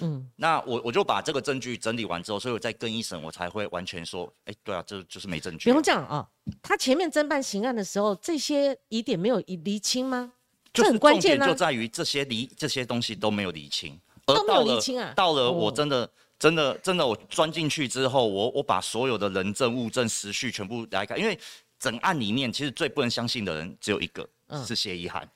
[0.02, 6.28] 嗯，那我我就把这个证据整理完之后，所以我再跟一审，我才会完全说，哎、对啊，这就是没证据啊、不用这样啊。
[6.62, 10.34] 他前面侦办刑案的时候，这些疑点没有厘厘清吗？
[10.74, 16.10] 这就是很关键啊就在于这些厘这些东西都没有理清，而都没有到了厘清啊到了哦我真的、
[16.40, 21.38] 真的真的我钻进去之后，我我把所有的人证物证时序全部来看，因为
[21.78, 25.30] 整案里面其实最不能相信的人只有一个，嗯是谢依涵。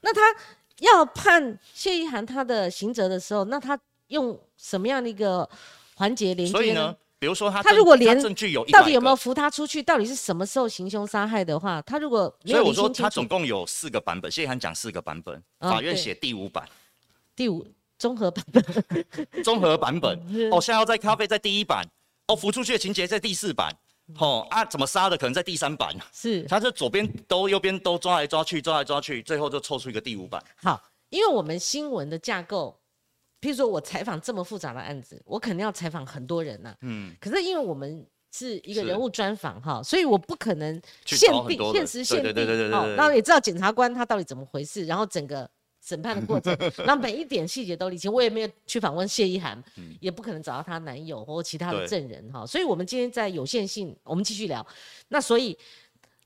[0.00, 0.20] 那他
[0.80, 3.78] 要判谢依涵他的刑责的时候，那他
[4.12, 5.48] 用什么样的一个
[5.94, 9.82] 环节连接所以呢，比如说他他如果连证据有100到底有没有扶他出去？
[9.82, 16.68] 到底是什么时候行凶杀害的话，他如果所以我说他总，共有四个版本，谢依涵讲四个版本，哦法院写第五版。
[17.34, 17.66] 第五
[17.98, 20.20] 综合版本，综合版本。
[20.28, 20.50] 嗯。
[20.52, 21.86] 哦，下药在咖啡在第一版，
[22.26, 23.72] 哦，扶出去的情节在第四版，
[24.18, 26.42] 哦啊，怎么杀的可能在第三版，是。
[26.42, 30.42] 他是左边兜右边兜抓来抓去抓来抓去，最后就凑出一个第五版。
[30.56, 32.78] 好，因为我们新闻的架构，
[33.42, 45.50] 譬如说我采访这么复杂的案子，我肯定要采访很多人呐、嗯，可是因为我们是一个人物专访哈，所以我不可能限定限时限定，对对对对对然后也知道检察官他到底怎么回事，然后整个
[45.84, 48.10] 审判的过程， 然后每一点细节都理清。
[48.12, 49.60] 我也没有去访问谢依涵，
[50.00, 54.64] 也不可能找到她男友或其他的证人哈，所以我们今天在有限性，我们继续聊。
[55.08, 55.58] 那所以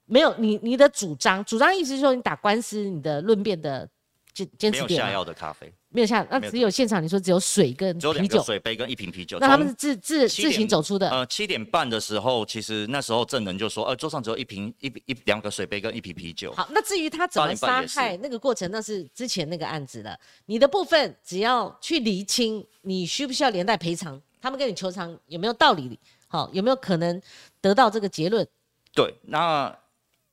[0.05, 3.88] 没有你你的主张，主张意思是说你打官司，你的论辩的
[4.35, 9.39] 坚坚没有下持点吗药的咖啡，没有下，那只有现场你说只有水跟只有两个啤酒，水杯跟一瓶啤酒。
[9.39, 11.09] 那他们是自自自行走出的。
[11.09, 16.53] 呃七点半的时候，其实那时候证人就说，呃，桌上只有一瓶一一两个水杯跟一瓶啤酒。
[16.53, 20.15] 好，那至于他怎么杀害那个过程，那是之前那个案子了。
[20.45, 24.21] 你的部分只要去厘清，你需不需要连带赔偿？
[24.39, 25.99] 他们跟你求偿有没有道理？
[26.29, 27.19] 好，有没有可能
[27.63, 28.47] 得到这个结论？
[28.93, 29.75] 对，那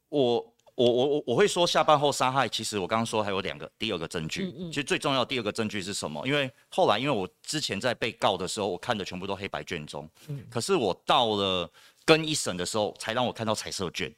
[0.10, 6.26] 我我我我我会说下班后杀害，其实我刚刚说还有两个，第二个证据，嗯其实最重要的第二个证据是什么？
[6.28, 11.70] 因为后来因为我之前在被告的时候，我看的全部都黑白卷宗，嗯可是我到了
[12.04, 14.14] 跟一审的时候，才让我看到彩色卷。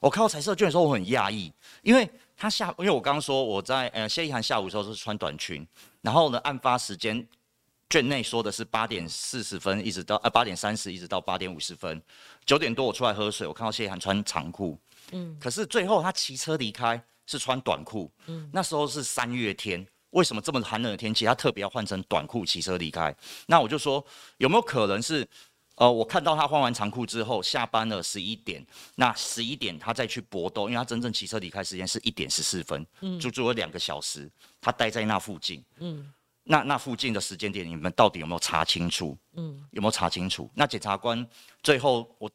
[0.00, 5.66] 我看到彩色卷的时候，我很讶异，因为他下，因为我刚刚说我在呃谢依涵下午的时候是穿短裙，
[6.02, 7.26] 然后呢，案发时间
[7.90, 12.00] 卷内说的是八点四十分一直到呃八点三十一直到八点五十分，
[12.46, 14.78] 九点多我出来喝水，我看到谢依涵穿长裤，
[15.12, 19.86] 嗯，可是最后他骑车离开是穿短裤，嗯，那时候是三月天。
[20.12, 23.14] 为什么这么寒冷的天气，他特别要换成短裤骑车离开？
[23.46, 24.02] 那我就说，
[24.38, 25.28] 有没有可能是，
[25.74, 34.30] 呃，我看到他换完长裤之后，下班了十一点，那十一点他再去搏斗，因为他真正骑车离开时间是一点十四分，嗯，足足有两个小时，
[34.62, 36.10] 他待在那附近，嗯，
[36.44, 39.14] 那那附近的时间点，你们到底有没有查清楚？
[39.34, 40.50] 嗯，有没有查清楚？
[40.54, 41.24] 那检察官
[41.62, 42.30] 最后我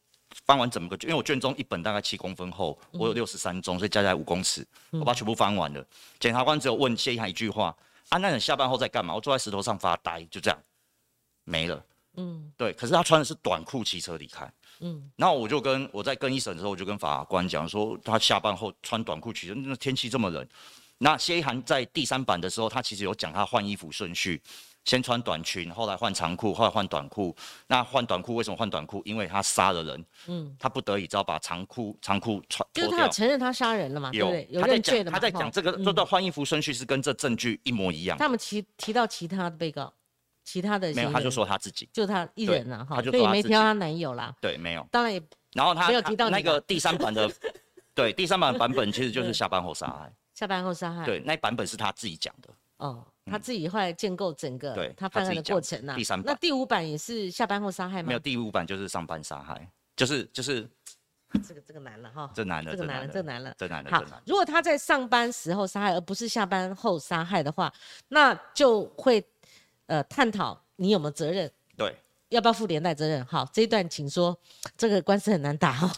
[0.46, 5.86] 翻完整个卷，因为我卷宗一本大概七公分厚，我有六十三宗，所以加起来五公尺，我把它全部翻完了。
[6.20, 7.76] 检察官只有问谢一涵一句话：
[8.10, 9.16] 啊，那你下班后在干嘛？
[9.16, 10.60] 我坐在石头上发呆，就这样，
[11.44, 11.84] 没了。
[12.16, 12.72] 嗯，对。
[12.74, 14.52] 可是他穿的是短裤骑车离开。
[14.80, 20.46] 嗯，然后我就跟我在更一审的时候，我就跟法官讲说，他下班后穿短裤骑车，那天气这么冷。
[21.00, 24.42] 那谢一涵在第三版的时候，他其实有讲他换衣服顺序，
[24.86, 27.36] 先穿短裙，后来换长裤，后来换短裤。
[27.68, 29.02] 那换短裤为什么换短裤？
[29.06, 34.48] 因为他杀了人，嗯，他不得已只好把长裤长裤穿就是他有承认他杀人了嘛，对对？
[34.52, 38.18] 有他在认罪的他在讲哈这个这段换衣服顺序是跟这证据一模一样。
[38.18, 39.94] 他们提提到其他的被告，
[40.44, 44.36] 其他的没有，他就说他自己就他一对人啊，哈，他就没提到她男友啦。
[44.42, 44.86] 对没有。
[44.92, 45.22] 当然也
[45.54, 47.32] 然后他他没有提到那个第三版的，
[47.96, 50.12] 对第三版版本其实就是下班后杀害。
[50.34, 51.06] 下班后杀害。
[51.06, 52.50] 对，那版本是他自己讲的。
[52.78, 55.96] 哦，他自己后来建构整个对他犯案的过程呐。
[55.96, 58.08] 第三版那第五版也是下班后杀害吗？
[58.08, 60.70] 没有，第五版就是上班杀害，就是就是
[61.48, 62.30] 这个这个难了哈。
[62.34, 63.56] 这男的，这个难了，的这个难了。
[63.58, 67.74] 这男的，好如果他在上班时候杀害，而不是下班后杀害的话，
[68.10, 69.26] 那就会
[69.88, 71.96] 呃探讨你有没有责任，对
[72.30, 73.26] 要不要负连带责任。
[73.26, 74.38] 好，这一段请说，
[74.78, 75.90] 这个官司很难打哦。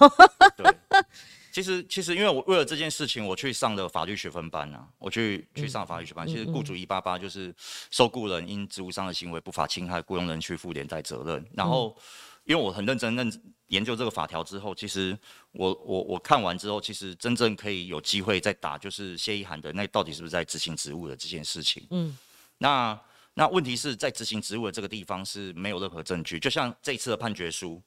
[1.56, 1.64] 对。
[1.64, 6.28] 其实其实因为我为了这件事情，我去上了法律学分班啊，我去去上法律学嗯班。
[6.28, 7.56] 其实雇主一八八就是
[7.92, 11.46] 受雇人因职务上的行为不法侵害雇佣人去负连带责任。
[11.54, 11.96] 然后
[12.44, 15.18] 因为我很认真认研究这个法条之后，其实
[15.54, 21.88] 我我我看完之后，其实真正可以有机会再打就是谢依涵的那到底是不是在执行职务的这件事情。
[21.90, 22.16] 嗯，
[22.60, 23.00] 那
[23.34, 27.82] 那问题是在执行职务的这个地方是没有任何证据，就像这一次的判决书，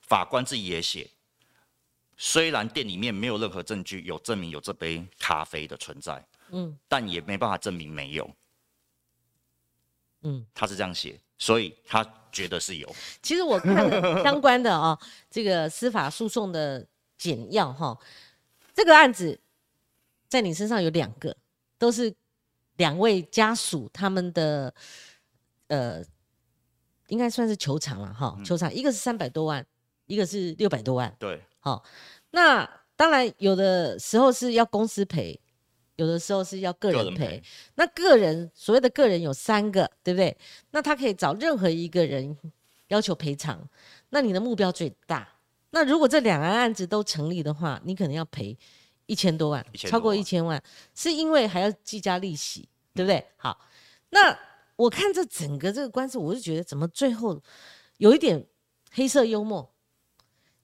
[0.00, 1.08] 法官自己也写，
[2.22, 6.78] 虽然店里面没有任何证据有证明有这杯咖啡的存在，嗯。
[6.86, 8.30] 但也没办法证明没有，
[10.20, 12.94] 嗯，他是这样写，所以他觉得是有。
[13.22, 14.98] 其实我看了相关的啊、
[15.30, 17.98] 这个司法诉讼的简要哈，
[18.74, 19.40] 这个案子
[20.28, 21.34] 在你身上有两个，
[21.78, 22.14] 都是
[22.76, 24.74] 两位家属他们的
[25.68, 26.04] 呃，
[27.08, 29.66] 应该算是球场了哈，球场一个是三百多万，
[30.04, 31.16] 一个是六百多万。
[31.18, 31.84] 对，好，
[32.32, 35.40] 那当然有的时候是要公司赔，
[35.96, 37.42] 有的时候是要个人赔。
[37.76, 40.36] 那个人所谓的个人有三个，对不对？
[40.72, 42.36] 那他可以找任何一个人
[42.88, 43.68] 要求赔偿。
[44.08, 45.28] 那你的目标最大。
[45.70, 48.58] 那如果这两个案子都成立的话，你可能要赔
[49.06, 50.60] 一千多万，1000超过一千万，
[50.94, 53.24] 是因为还要计加利息，对不对？
[53.36, 53.60] 好，
[54.08, 54.36] 那
[54.76, 57.40] 我看这整个这个官司，我就觉得怎么最后
[57.98, 58.44] 有一点
[58.90, 59.72] 黑色幽默，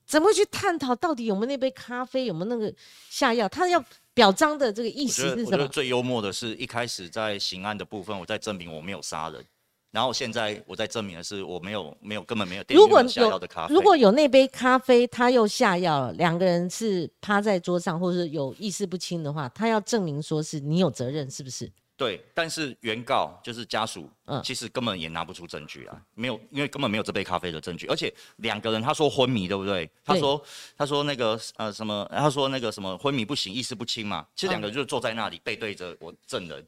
[0.06, 2.72] 怎么去探讨到底有没有那杯咖啡，有没有那个
[3.10, 3.48] 下药？
[3.48, 5.42] 他要表彰的这个意思是什么？
[5.46, 9.44] 我觉得最幽默的是一开始在刑案的部分，我在证明我没有杀人。
[9.92, 13.74] 然后现在我在证明的是我没有没有根本没有如果下药的咖啡。
[13.74, 21.70] 如果有那杯咖啡，他又下药了，两个人是趴在桌上，或者是有意识不清的话，他要证明说是你有责任，是不是？
[21.96, 24.42] 对，但是原告就是家属，嗯。
[24.42, 29.90] 其实根本也拿不出证据啊，没有，因为根本没有这杯咖啡的证据，而且两个人他说昏迷，对不对？
[30.04, 30.42] 他说
[30.76, 36.66] 他说那个呃什么，他说那个什么昏迷不醒，意识不清嘛，其实两个人就坐在那里背对着我证人，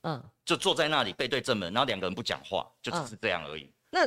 [0.00, 3.06] 嗯，就坐在那里背对证人，然后两个人不讲话，就只嗯。
[3.08, 3.70] 是这样而已。
[3.90, 4.00] 那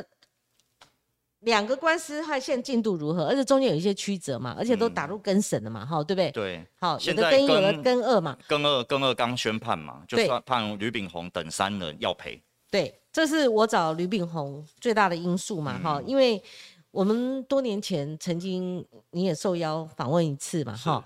[1.40, 3.24] 两个官司它现在进度如何？
[3.26, 6.30] 而且中间有一些曲折嘛，而且都打入更审了嘛，哈、对不对？
[6.32, 12.42] 对，好，有的更一，有的跟更二嘛，更二更二刚宣判嘛，就算判吕炳宏等三人要赔。
[12.70, 16.42] 对，这是我找吕炳宏最大的因素嘛，嗯哈、因为
[16.90, 21.02] 我们多年前曾经你也受邀访问一次嘛，哈，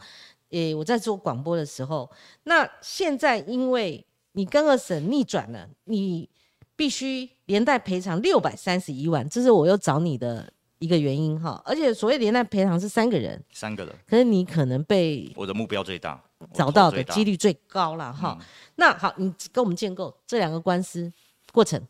[0.51, 2.11] 诶，我在做广播的时候，
[2.43, 6.29] 那现在因为你跟二审逆转了，你
[6.77, 18.37] 必须连带赔偿六百三十一万，这是我又找你的一个原因哈，而且所谓连带赔偿是三个人，三个人，可是你可能被我的目标最大，找到的几率最高了哈。
[18.41, 18.47] 嗯。
[18.77, 21.13] 那好，你跟我们建构这两个官司
[21.53, 21.81] 过程。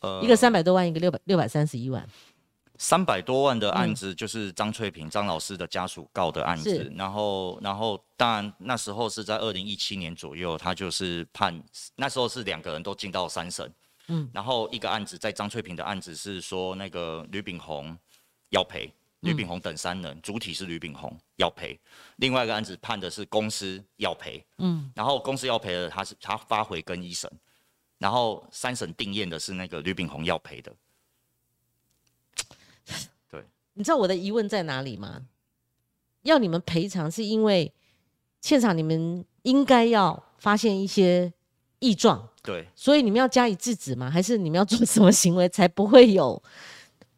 [0.00, 0.20] 呃。
[0.22, 2.06] 一个三百多万，一个六百六百三十一万。
[2.82, 11.62] 三百多万的嗯案子，就是张翠萍张老师的家属告的案子，然后然后当然那时候是在二零一七年左右，他就是判
[11.96, 13.70] 那时候是两个人都进到三审，
[14.10, 14.24] 嗯。
[14.24, 17.96] 嗯，然后一个案子在张翠萍的案子是说那个吕炳宏
[18.50, 18.92] 要赔。
[19.20, 21.78] 吕炳宏等三人，主体是吕炳宏要赔，
[22.16, 27.30] 另外一个案子判的是公司要赔，嗯，然后公司要赔的，他是他发回跟一审，
[27.98, 30.74] 然后三审定验的是那个吕炳宏要赔的，
[33.30, 33.44] 对。
[33.74, 35.26] 你知道我的疑问在哪里吗？
[36.22, 37.70] 要你们赔偿是因为
[38.40, 41.30] 现场你们应该要发现一些
[41.80, 44.10] 异状，对，所以你们要加以制止吗？
[44.10, 46.40] 还是你们要做什么行为才不会有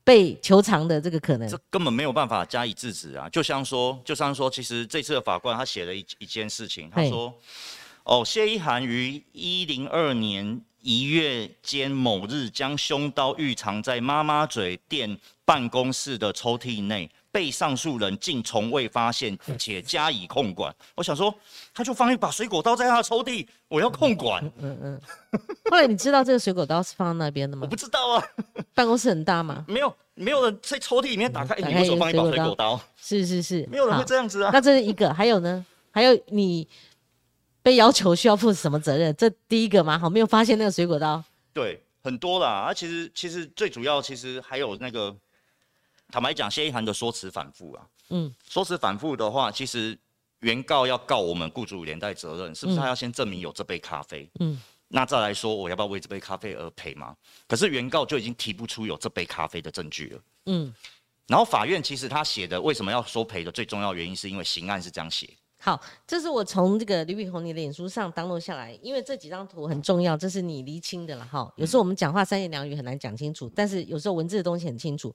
[0.04, 1.58] 被求偿的这个可能这？
[1.68, 3.28] 根本没有办法加以制止啊！
[3.28, 7.32] 就像说，就像说，其实这次的法官他写了一一件事情，他说，
[8.04, 20.72] 哦，谢依涵于一零二年一月间某日将凶刀预藏在妈妈嘴店办公室的抽屉内，被上诉人竟从未发现且加以控管。
[20.94, 21.34] 我想说，
[21.72, 24.44] 他就放一把水果刀在他的抽屉，我要控管。
[24.58, 25.00] 嗯嗯。
[25.70, 27.62] 后来你知道这个水果刀是放在那边的吗？
[27.62, 28.22] 我不知道啊。
[28.74, 29.64] 办公室很大吗？
[29.66, 32.78] 没有，没有人在抽屉里面打开，你为什么放一把水果刀？
[32.98, 34.50] 是是是，没有人会这样子啊。
[34.52, 35.64] 那这是一个，还有呢？
[35.90, 36.68] 还有你
[37.62, 39.14] 被要求需要负什么责任？
[39.16, 41.24] 这第一个嘛，好，没有发现那个水果刀。
[41.54, 42.46] 对，很多啦。
[42.46, 45.16] 啊，其实其实最主要，其实还有那个。
[46.12, 47.86] 坦白讲，谢一涵的说辞反复啊。
[48.10, 49.98] 嗯，说辞反复的话，其实
[50.40, 54.30] 原告要告我们雇主连带责任，是不是他要先证明有这杯咖啡？
[54.40, 57.16] 嗯，那再来说我要不要为这杯咖啡而赔吗？
[57.48, 60.20] 可是原告就已经提不出有这杯咖啡的证据了。
[60.44, 60.74] 嗯，
[61.28, 65.26] 然后法院其实他写的为什么要说赔的最重要原因，是因为刑案是这样写。
[65.58, 71.50] 好，这是我从这个吕炳宏你的脸书上登录下来，因为这几张图很重要，这是你厘清的了哈。
[71.56, 75.14] 有时候我们讲话三言两语很难讲清楚，但是有时候文字的东西很清楚。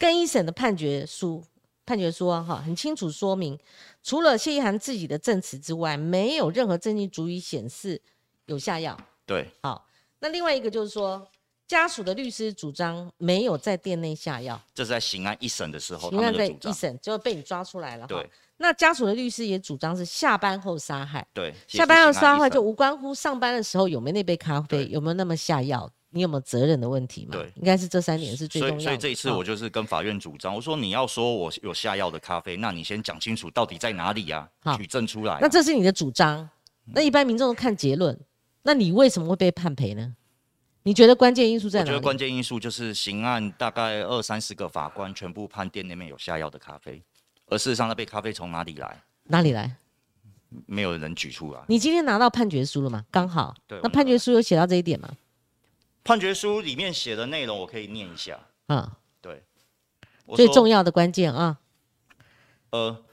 [0.00, 1.44] 更一审的判决书，
[1.84, 3.58] 判决书啊，哈，很清楚说明，
[4.02, 8.00] 除了谢依涵自己的证词之外，没有任何证据足以显示
[8.46, 8.98] 有下药。
[9.26, 9.86] 对，好，
[10.20, 11.28] 那另外一个就是说，
[11.68, 18.06] 家属的律师主张没有在店内下药，这是在刑案一审的时候，刑案在一审就被你抓出来了。
[18.06, 18.26] 对，
[18.56, 21.26] 那家属的律师也主张是下班后杀害。
[21.34, 25.92] 对，下班后杀害就无关乎上班的时候有没有那杯咖啡，有没有那么下药。
[26.10, 27.32] 你有没有责任的问题嘛？
[27.32, 28.80] 对，应该是这三点是最重要的。
[28.80, 34.48] 所以，所以这一次我就是跟法院主张，我说你要说我有下药的咖啡，那你先讲清楚到底在哪里呀？
[34.76, 35.38] 举证出来。
[35.40, 36.48] 那这是你的主张，
[36.86, 38.18] 那一般民众都看结论，
[38.62, 40.16] 那你为什么会被判赔呢？
[40.82, 41.84] 你觉得关键因素在哪？
[41.84, 47.02] 我觉得关键因素就是刑案大概二三十个法官全部判店那边有下药的咖啡，
[47.46, 49.02] 而事实上那杯咖啡从哪里来？
[49.24, 49.76] 哪里来？
[50.66, 51.60] 没有人举出来。
[51.68, 53.04] 你今天拿到判决书了吗？
[53.12, 53.54] 刚好。
[53.68, 53.78] 对。
[53.82, 55.08] 那判决书有写到这一点吗？
[56.10, 58.36] 判决书里面写的内容，我可以念一下。
[58.66, 59.44] 啊，对，
[60.34, 61.56] 最重要的关键啊。
[62.70, 63.04] 呃，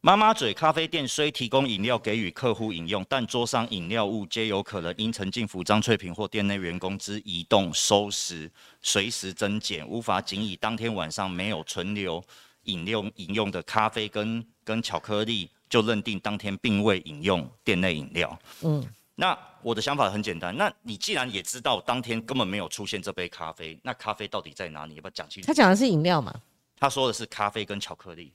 [0.00, 12.24] 妈妈嘴咖啡店虽提供饮料给予客户饮用，但桌上饮料物皆有可能因陈进福、张翠萍或店内员工之移动、收拾、随时增减，无法仅以当天晚上没有存留
[12.62, 18.38] 饮料饮用的咖啡跟跟巧克力，就认定当天并未饮用店内饮料。
[18.62, 18.82] 嗯。
[19.16, 24.94] 那我的想法很简单，那你既然也知道当天根本没有出现这杯咖啡，那咖啡到底在哪里？
[24.94, 25.46] 要不要讲清楚？
[25.46, 26.34] 他讲的是饮料嘛？
[26.78, 28.32] 他说的是咖啡跟巧克力。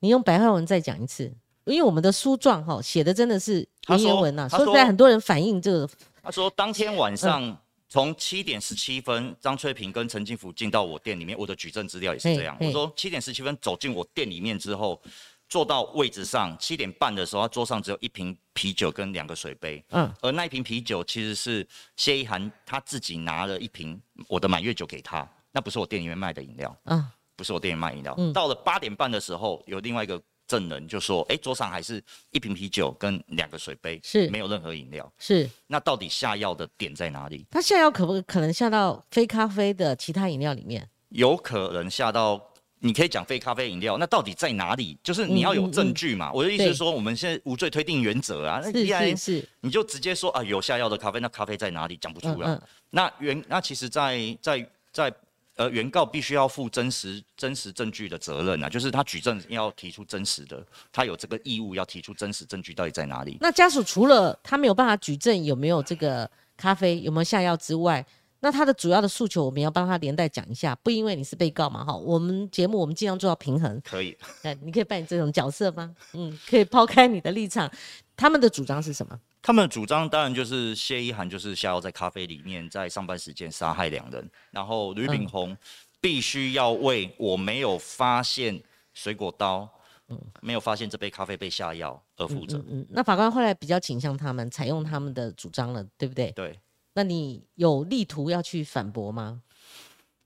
[0.00, 1.32] 你用白话文再讲一次，
[1.64, 4.48] 因为我们的书状哈写的真的是文言文呐。
[4.48, 5.88] 说实在，很多人反映这个。
[6.22, 7.56] 他说当天晚上
[7.88, 12.56] 从七点十七分，张翠萍跟陈金福进到我店里面，我的举证资料也是这样。
[12.60, 15.00] 我说七点十七分走进我店里面之后。
[15.48, 19.84] 坐到位置上，七点半的时候，他桌上只有一瓶啤酒跟两个水杯。
[19.90, 26.76] 嗯，而那一瓶啤酒其实是谢一涵他自己拿了一瓶我的满月酒给他，那不是我店里面卖的饮料。
[26.86, 28.16] 嗯，不是我店里卖饮料。
[28.34, 35.48] 到了八点半的时候，有另外一个证人就说：“哎，桌上还是一瓶啤酒跟两个水杯，是没有任何饮料。”是。
[35.68, 37.46] 那到底下药的点在哪里？
[37.50, 40.88] 他下药可不可能下到非咖啡的其他饮料里面？
[41.10, 42.52] 有可能下到。
[42.80, 44.96] 你可以讲非咖啡饮料，那到底在哪里？
[45.02, 46.30] 就是你要有证据嘛。
[46.32, 51.96] 我的意思是说，我们现在无罪推定原则啊，那既然是你就直接说啊，有下药的咖啡，那咖啡在哪里？
[51.96, 52.60] 讲不出来。
[52.90, 55.12] 那原那其实，在在在
[55.56, 60.62] 呃，原告必须要负真实真实证据的责任啊，就是他举证要提出真实的，
[60.92, 63.38] 他有这个义务要提出真实证据到底在哪里。
[63.40, 68.04] 那家属除了他没有办法举证有没有这个咖啡有没有下药之外，
[68.46, 73.82] 那他的主要的诉求，我们要帮他连带讲一下，不因为你是被告嘛，哈，我们节目我们尽量做到平衡。
[73.84, 75.92] 可以， 哎，你可以扮演这种角色吗？
[76.12, 77.68] 嗯，可以抛开你的立场，
[78.16, 79.18] 他们的主张是什么？
[79.42, 85.56] 他们的主张当然就是谢一涵就是下药在咖啡里面，在上班时间杀害两人，然后吕炳宏
[86.00, 88.62] 必须要为我没有发现
[88.94, 89.68] 水果刀，
[90.06, 92.62] 嗯，没有发现这杯咖啡被下药而负责。
[92.68, 96.30] 嗯，那法官后来比较倾向他们采用他们的主张了，对不对？
[96.30, 96.56] 对。
[96.96, 99.42] 那你有力图要去反驳吗？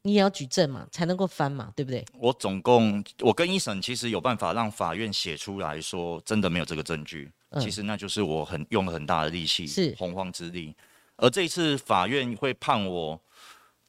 [0.02, 2.04] 你也要举证嘛，才能够翻嘛，对不对？
[2.14, 7.30] 我总共，我跟一审其实有办法让法院写出来说，真的没有这个证据。
[7.60, 10.72] 其实那就是我很用了很大的力气，是洪荒之力。
[11.16, 13.20] 而这一次法院会判我，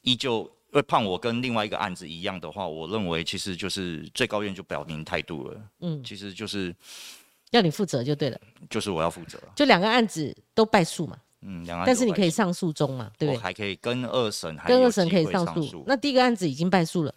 [0.00, 5.60] 依旧会判我跟另外一个案子一样的话，我认为其实就是最高院就表明态度了。
[5.78, 6.74] 嗯，其实就是
[7.52, 11.16] 要你负责就对了，就是我要负责，就两个案子都败诉嘛。
[11.42, 13.40] 嗯，但是你可以上诉中嘛，对不对？
[13.40, 15.84] 还可以跟二审，跟二审可以上诉。
[15.86, 17.14] 那第一个案子已经败诉了。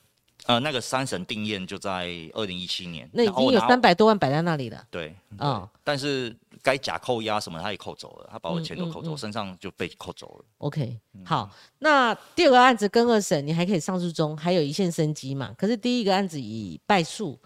[0.47, 4.86] 呃，那个三审定验就在二零一七年，那已经有三百多万摆在那里了。
[4.91, 10.45] 对，啊，但是该假扣押什么他也扣走了，他把我嗯钱都扣走，嗯嗯身上就被扣走了。
[10.59, 15.51] OK，好，嗯那第二个案子跟二审你还可以上诉中，还有一线生机嘛。
[15.57, 17.39] 可是第一个案子已败诉，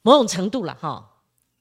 [0.00, 1.10] 某种程度了哈。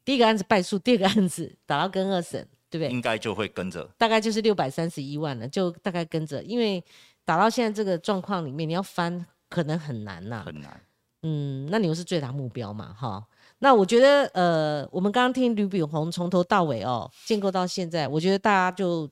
[0.06, 2.91] 第一个案子败诉，第二个案子打到跟二审，对不对？
[2.91, 3.89] 应该就会跟着。
[3.97, 6.84] 大概就是六百三十一万了，就大概跟着，因为
[7.23, 10.82] 打到现在这个状况里面，你要翻可能很难呐、很难。
[11.23, 13.26] 嗯，那你又是最大目标嘛，哈。
[13.59, 19.09] 那我觉得，呃，我们刚刚听吕炳宏从头到尾哦，建构到现在，我觉得大家就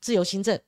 [0.00, 0.58] 自由新政，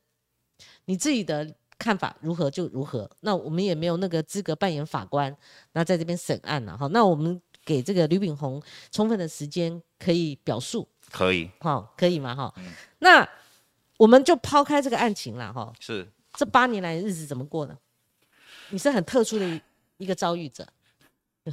[0.86, 3.08] 你自己的看法如何就如何。
[3.20, 5.34] 那我们也没有那个资格扮演法官，
[5.72, 6.86] 那在这边审案了哈。
[6.88, 12.34] 那我们给这个吕炳宏充分的时间可以表述，可以哦，可以嘛？
[12.34, 12.54] 哈，
[12.98, 13.28] 那
[13.96, 15.72] 我们就抛开这个案情了哈。
[15.80, 17.76] 是这八年来的日子怎么过的？
[18.70, 19.60] 你是很特殊的一
[19.98, 20.66] 一个遭遇者。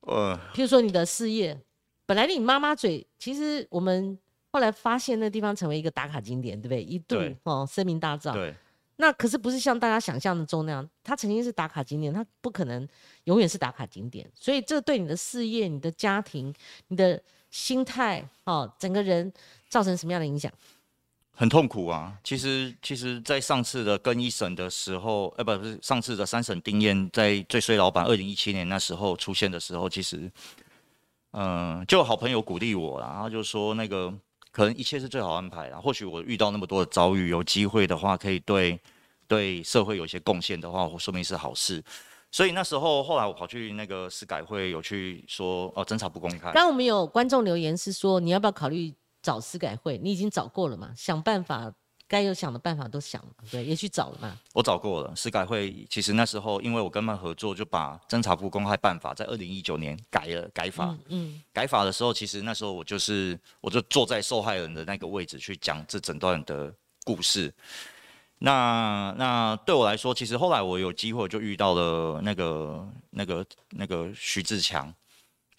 [0.00, 1.60] 呃，譬如说你的事业，
[2.04, 4.16] 本来你妈妈嘴，其实我们
[4.52, 6.82] 后来发现那地方成为一个打卡景点，对不对？
[6.82, 8.32] 一度对哦声名大噪。
[8.32, 8.54] 对，
[8.96, 12.86] 那可是不是像大家想象的中那样，它曾经是打卡景点，它不可能
[13.24, 14.30] 永远是打卡景点。
[14.34, 16.54] 所以这对你的事业、你的家庭、
[16.88, 19.32] 你的心态哦，整个人
[19.68, 20.50] 造成什么样的影响？
[21.38, 22.18] 很痛苦啊。
[22.24, 30.32] 其实，其实，在上次的更一审的时候，呃，不是上次的三审定验，在最衰老板二零一七年那时候出现的时候，其实，
[31.32, 34.10] 嗯、就好朋友鼓励我，然后就说那个
[34.56, 35.78] 可能一切是最好安排啦。
[35.78, 38.80] 或许我遇到那么多的遭遇，有机会的话，可以对
[39.28, 41.84] 对社会有一些贡献的话，我说明是好事。
[42.32, 46.54] 所以那时候，后来我跑去那个司改会，有去说，哦，侦查不公开刚。
[46.54, 49.98] 刚我们有观众留言是说，你要不要考虑找司改会？
[49.98, 50.90] 你已经找过了嘛？
[50.96, 51.70] 想办法，
[52.08, 54.38] 该有想的办法都想了，对，也去找了嘛。
[54.52, 60.86] 我找过了，司改会其实那时候因为我跟他们合作，就把侦查不公开办法在二零一九年改了改法。
[60.86, 66.72] 嗯嗯改法的时候，其实那时候我就是我就坐在受害人的那个位置去讲这整段的
[67.04, 67.52] 故事。
[68.38, 74.94] 那那对我来说，其实后来我有机会就遇到了那个那个那个徐志强，徐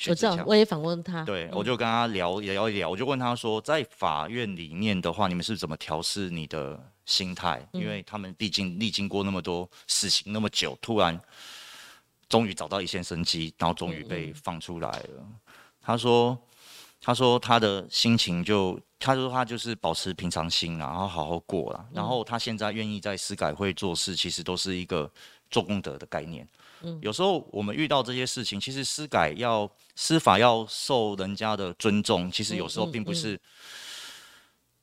[0.06, 1.24] 我知道，我也访问他。
[1.26, 7.68] 对，嗯我就跟他聊聊一聊，我就问他说，在法院里面的话，你们是怎么调试你的心态？
[7.72, 11.20] 因为他们毕竟历经过那么多死刑那么久，突然
[12.30, 15.26] 终于找到一线生机，然后终于被放出来了。
[15.82, 16.38] 他说，
[17.02, 21.86] 他说他的心情就，他说他就是保持平常心啊，然后好好过啦。
[21.92, 25.12] 然后他现在愿意在司改会做事，其实都是一个
[25.50, 26.48] 做功德的概念。
[27.02, 33.40] 有时候我们遇到这些事情，其实司改要司法要受人家的尊重，其实有时候并不是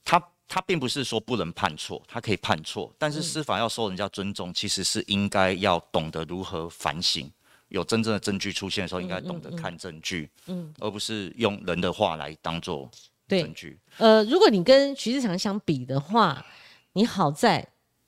[0.04, 7.30] 他他并不是说不能判错，他可以判错，但是司法要受人家尊重，其实是应该要懂得如何反省。
[7.68, 12.88] 有真正的证据出现的时候，应该懂得看证据，嗯而不是用人的话来当做
[13.26, 13.78] 证，据。
[13.96, 16.44] 呃，如果你跟徐志强相比的话，
[16.92, 17.66] 你好在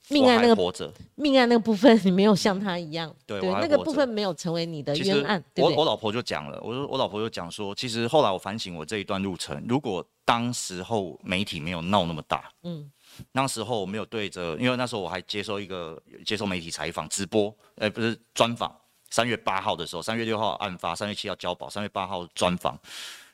[0.08, 5.42] 命案那个活着，命案那个部分，你没有像他一样，对我那个部分没有成为你的冤案？
[5.56, 12.90] 我我老婆就讲了，我说我老婆就讲说，其实后来我反省我这一段路程，如果当时候媒体没有闹那么大，嗯
[13.32, 18.74] 那时候我没有对着，因为那时候我还接受一个接受媒体采访直播，呃，不是专访。
[19.08, 22.78] 三月八号的时候，三月六号案发，三月七号交保，三月八号专访。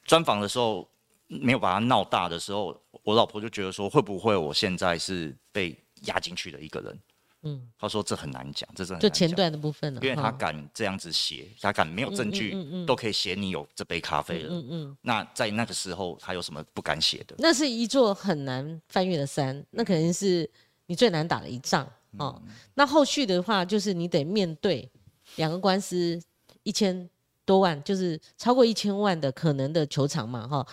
[0.04, 0.86] 专访的时候
[1.26, 6.98] 没有把它闹大的时候，我老婆就觉得说，会不会我现在是被压进去的一个人？
[7.44, 14.48] 嗯，他说这很难讲，这真的很就前段的部分了，因为他敢这样子写，他敢没有证据、嗯嗯都可以写你有这杯咖啡了。
[14.54, 17.34] 嗯嗯，那在那个时候，他有什么不敢写的？
[17.38, 20.48] 那是一座很难翻越的山，那肯定是
[20.86, 21.84] 你最难打的一仗
[22.18, 22.40] 哦。
[22.46, 24.88] 嗯那后续的话，就是你得面对
[25.34, 26.22] 两个官司
[26.62, 27.10] 一千
[27.44, 30.64] 多万，就是超过一千万的可能的球场嘛，哈。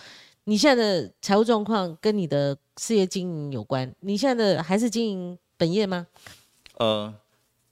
[0.50, 6.08] 你现在的财务状况跟你的事业经营有关，你现在的还是经营本业吗？
[6.78, 7.14] 呃，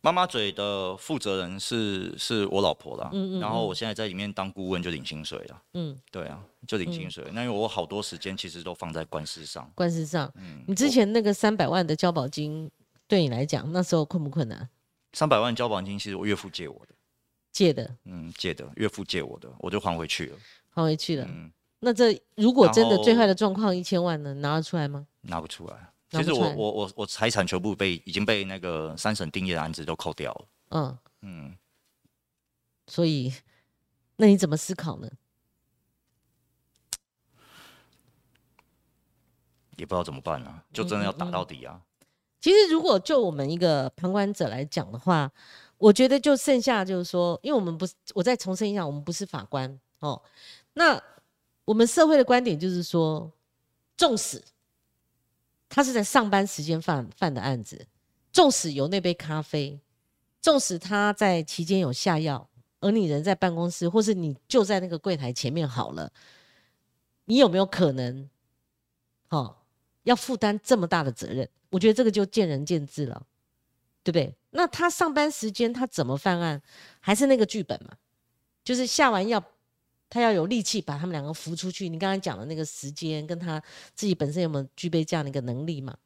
[0.01, 5.63] 妈妈嘴的负责人是是我老婆啦，嗯嗯然后我现在在里面当顾问就领薪水了。
[5.75, 7.25] 嗯，对啊，就领薪水。
[7.33, 9.69] 那因为我好多时间其实都放在官司上。
[9.75, 12.71] 官司上，嗯，你之前那个三百万的交保金，
[13.09, 14.69] 对你来讲那时候困不困难？
[15.15, 16.95] 三百万交保金，其实我岳父借我的，
[17.51, 20.37] 借的嗯，借的，岳父借我的，我就还回去了。
[20.71, 21.27] 还回去了。
[21.29, 21.51] 嗯，
[21.81, 25.07] 那这如果真的最坏的状况一千万呢，拿得出来吗？
[25.23, 25.93] 拿不出来。
[26.11, 30.47] 其实我我我我财产全部被已经被那个三审定义的案子都扣掉了。
[30.71, 31.57] 嗯，嗯，
[32.87, 33.33] 所以
[34.17, 35.11] 那你怎么思考呢？
[39.77, 41.81] 也不知道怎么办啊，就真的要打到底啊。
[42.41, 45.31] 其实如果就我们一个旁观者来讲的话，
[45.77, 50.21] 我觉得就剩下就是说，因为我们不是，我再重申一下，我们不是法官哦。
[50.73, 51.01] 那
[51.69, 53.31] 我们社会的观点就是说，
[53.95, 54.43] 纵使
[55.69, 57.87] 他是在上班时间犯犯的案子，
[58.33, 59.79] 纵使有那杯咖啡，
[60.41, 62.49] 纵使他在期间有下药，
[62.81, 66.11] 而你人在办公室，或是你就在那个柜台前面好了，
[67.27, 68.31] 你有没有可能，
[69.29, 69.55] 哦，
[70.05, 71.47] 要负担这么大的责任？
[71.69, 73.27] 我觉得这个就见仁见智了，
[74.03, 74.35] 对不对？
[74.53, 76.63] 那他上班时间他怎么犯案，
[76.99, 77.99] 还是那个剧本嘛？
[78.65, 79.45] 就是下完药，
[80.11, 81.89] 他要有力气把他们两个扶出去。
[81.89, 83.63] 你刚才讲的那个时间，跟他
[83.95, 85.97] 自己本身有没有具备这样的一个能力嘛？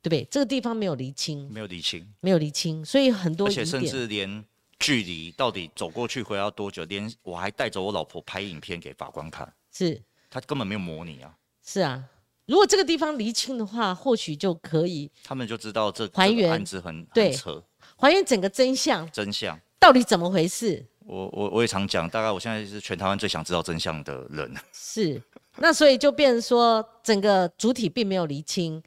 [0.00, 0.26] 对不对？
[0.30, 4.44] 这个地方没有厘清，没有厘清，没有厘清，所以很多而且甚至连
[4.78, 12.04] 距离到底走过去回要多久，连我还带着我老婆拍影片给法官看，是他根本没有模拟啊，是啊。
[12.46, 17.64] 如果这个地方厘清的话，或许就可以他们就知道这还原这个案子很对很扯，
[17.96, 19.56] 还原整个真相，真相。
[19.78, 20.84] 到底怎么回事？
[21.06, 24.54] 我我我也常讲，大概我现在是全台湾最想知道真相的人。
[24.72, 25.20] 是，
[25.56, 28.82] 那所以就变成说，整个主体并没有厘清，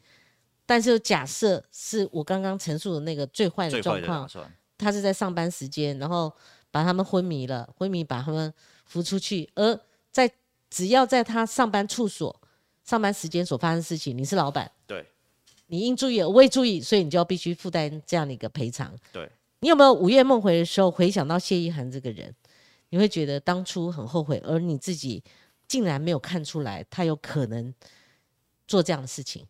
[0.66, 4.30] 但是假设是我刚刚陈述的那个最坏的状况，
[4.78, 6.32] 他是在上班时间，然后
[6.72, 8.54] 把他们昏迷了，昏迷把他们
[8.86, 9.80] 扶出去，而
[10.12, 10.30] 在
[10.70, 12.36] 只要在他上班处所、
[12.84, 15.06] 上班时间所发生事情，你是老板，对
[15.68, 18.94] 你应注意而未注意，所以你就要必须负担这样的一个赔偿。
[19.12, 19.30] 对，
[19.66, 22.36] 你有没有午夜梦回的时候回想到谢依涵这个人，
[22.90, 25.24] 你会觉得当初很后悔，而你自己
[25.68, 27.74] 竟然没有看出来他有可能
[28.68, 29.44] 做这样的事情？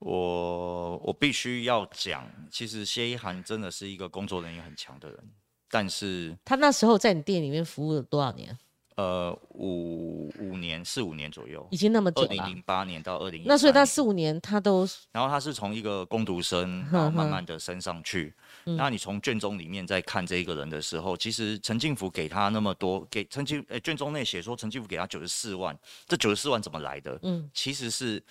[0.00, 5.30] 我我必须要讲，其实谢依涵真的是一个工作能力很强的人，
[5.70, 8.58] 但是他那时候在你店里面服务了多少年？
[9.00, 12.28] 呃五五年四五年左右已，经那么久了。
[12.28, 18.34] 二零零八年到二零，那所以他四五年他都然后他是从一个攻读生，然后慢慢的升上去。
[18.64, 25.76] 那你从卷宗里面在看这一个人的时候，其实陈进福给他那么多，给陈进呃卷宗内写说陈进福给他九十四万，
[26.06, 27.18] 这九十四万怎么来的？
[27.22, 28.22] 嗯，其实是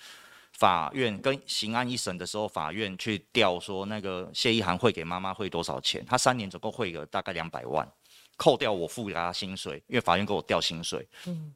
[0.52, 7.86] 法院跟刑案一审的时候，法院去调说那个谢依涵会给妈妈汇多少钱，他三年总共汇了大概两百万。
[8.40, 11.06] 扣掉我付给他薪水，因为法院给我调薪水，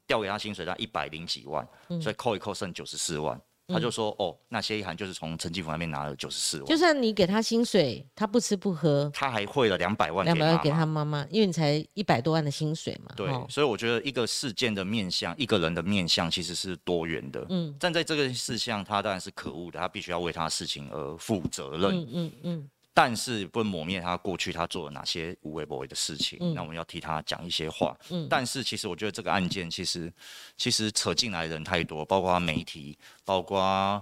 [0.06, 1.66] 调给他薪水他一百零几万，
[1.98, 3.40] 所以扣一扣剩九十四万。
[3.66, 11.02] 他就说：“哦，那谢一涵就是从陈继福那边拿了九十四万，就算你给他薪水，他不吃不喝，他还汇了两百万两百万给他妈。
[11.02, 13.10] 妈妈，因为你才一百多万的薪水嘛。
[13.16, 17.46] 对，哦所以我觉得一个事件的面向，一个人的面向其实是多元的。
[17.48, 21.90] 嗯，站在这个事项，他当然是可恶的，他必须要为他的事情而负责任。
[21.90, 26.38] 嗯嗯嗯，但是不能抹灭他过去他做了哪些无微不为的事情。
[26.40, 27.98] 嗯那我们要替他讲一些话。
[28.08, 30.10] 嗯但是其实我觉得这个案件其实
[30.56, 34.00] 其实扯进来的人太多，包括媒体，包括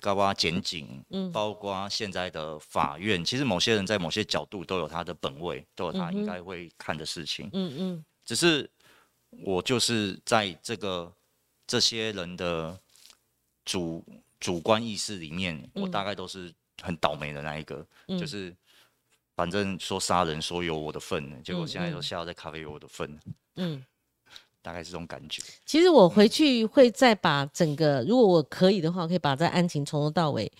[0.00, 3.22] 包括检警，嗯包括现在的法院。
[3.22, 7.50] 其实某些人在某些角度都有他的本位，都有他应该会看的事情。
[7.52, 8.68] 嗯嗯，只是
[9.44, 11.12] 我就是在这个
[11.66, 12.80] 这些人的
[13.66, 14.02] 主
[14.40, 16.50] 主观意识里面，我嗯大概都是
[16.82, 18.54] 很倒霉的那一个，就是
[19.34, 23.18] 反正说杀人说有我的份，结果现在说下在咖啡有我的份，
[23.56, 23.84] 嗯，
[24.62, 25.42] 大概是这种感觉。
[25.64, 30.50] 其实我回去会再把整个，如果我可以的话，我可以把这案情从头到尾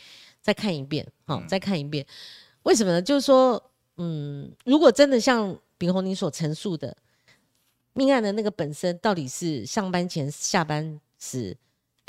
[0.41, 2.07] 再看一遍，好、再看一遍。
[2.63, 3.01] 为什么呢？
[3.01, 3.63] 就是说，
[3.97, 6.97] 嗯，如果真的像炳宏你所陈述的，
[7.93, 11.57] 命案的那个本身到底是上班前、下班时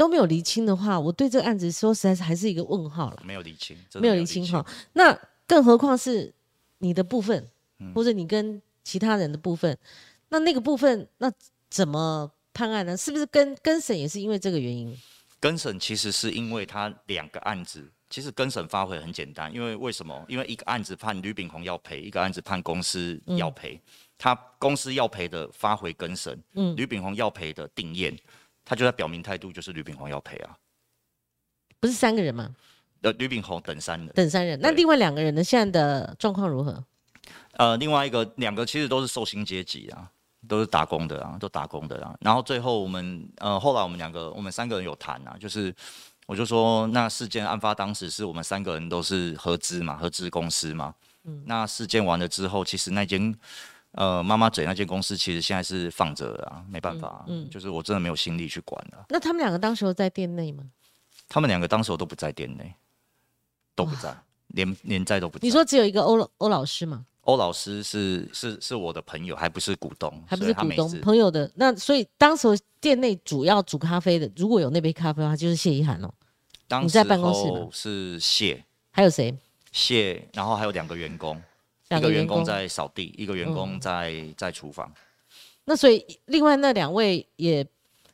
[0.02, 3.22] 都没有厘清的话，我对这个案子说实在是还是一个问号了。
[3.24, 4.66] 没有厘清，没有厘清哈。
[4.94, 6.34] 那更何况是
[6.80, 7.48] 你的部分，
[7.78, 9.78] 嗯或者你跟其他人的部分，
[10.30, 11.32] 那那个部分那
[11.70, 12.98] 怎么判案呢？
[12.98, 14.98] 是不是跟跟审也是因为这个原因？
[15.40, 20.26] 跟审其实是因为他两个案子，其实跟审发回很简单，因为为什么？
[20.28, 23.80] 因为一个案子判吕炳宏要赔，一个案子判公司要赔，
[24.18, 28.18] 他公司要赔的发回跟审，嗯吕炳宏要赔的定验，
[28.64, 30.56] 他就在表明态度，就是吕炳宏要赔啊。
[31.80, 32.56] 不是三个人吗？
[33.02, 35.44] 呃，吕炳宏等三人，等三人，那另外两个人呢？
[35.44, 36.86] 现在的状况如何？
[37.54, 40.08] 呃，另外一个两个其实都是受薪阶级啊，
[40.48, 42.16] 都是打工的啊，都打工的啊。
[42.22, 45.74] 然后最后我们呃，后来我们两个，我们三个人有谈啊，就是
[46.28, 50.94] 我就说，那事件案发当时是我们三个人都是合资嘛，合资公司嘛。
[51.24, 51.44] 嗯。
[51.48, 53.36] 那事件完了之后，其实那间
[53.92, 60.64] 呃妈妈嘴那间公司，其实现在是放着的啊，没办法、啊，嗯就是我真的没有心力去管了、那他们两个当时候在店内吗？
[61.28, 62.74] 他们两个当时候都不在店内，
[63.76, 64.14] 都不在，
[64.48, 65.46] 连连在都不在。
[65.46, 71.50] 你说只有一个欧欧老师吗，欧老师是是是我的朋友，还不是股东，还不是股东朋友的？
[71.56, 76.14] 那所以当时候店内主要煮咖啡的，如果有那杯咖啡的话，就是谢依涵哦。
[76.68, 79.34] 当你在办公室是谢还有谁？
[79.72, 81.42] 谢，然后还有两个员工，
[81.98, 84.92] 一个员工在扫地，一个员工在、在厨房。
[85.66, 87.66] 那所以另外那两位也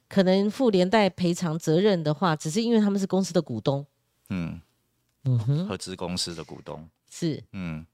[0.09, 3.85] 可能负连带赔偿责任的话，只是因为他们是公司的股东。
[4.29, 4.59] 嗯，
[5.23, 7.85] 嗯哼，合资公司的股东，是，嗯，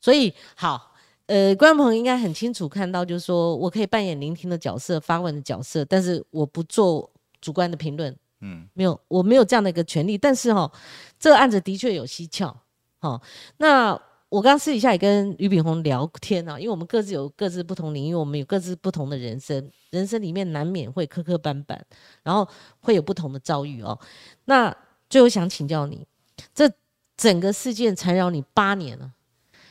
[0.00, 0.92] 所以好，
[1.26, 7.08] 呃，观众朋友应该很清楚看到，就是说我可以扮演聆听的角色、发问的角色，但是我不做
[7.40, 8.14] 主观的评论。
[8.40, 10.16] 嗯，没有，我没有这样的一个权利。
[10.16, 10.70] 但是哈、
[11.18, 12.56] 这个案子的确有蹊跷。
[12.98, 13.20] 好、
[13.58, 14.00] 那
[14.30, 21.76] 我刚刚私底下也跟俞炳宏聊天啊，因为我们各自有各自不同领域，我们有各自不同的人生，人生里面难免会磕磕绊绊，
[22.22, 23.98] 然后会有不同的遭遇哦。
[24.44, 24.74] 那
[25.08, 26.06] 最后想请教你，
[26.54, 26.70] 这
[27.16, 29.12] 整个事件缠绕你八年了，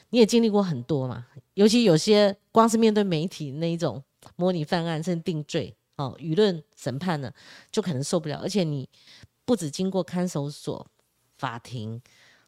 [0.10, 4.04] 你也经历过很多嘛，尤其有些光是面对媒体那一种
[4.36, 7.32] 模拟犯案甚至定罪，哦，舆论审判呢，
[7.72, 8.42] 就可能受不了。
[8.44, 8.90] 而且你
[9.46, 10.86] 不止经过看守所、
[11.38, 12.02] 法庭，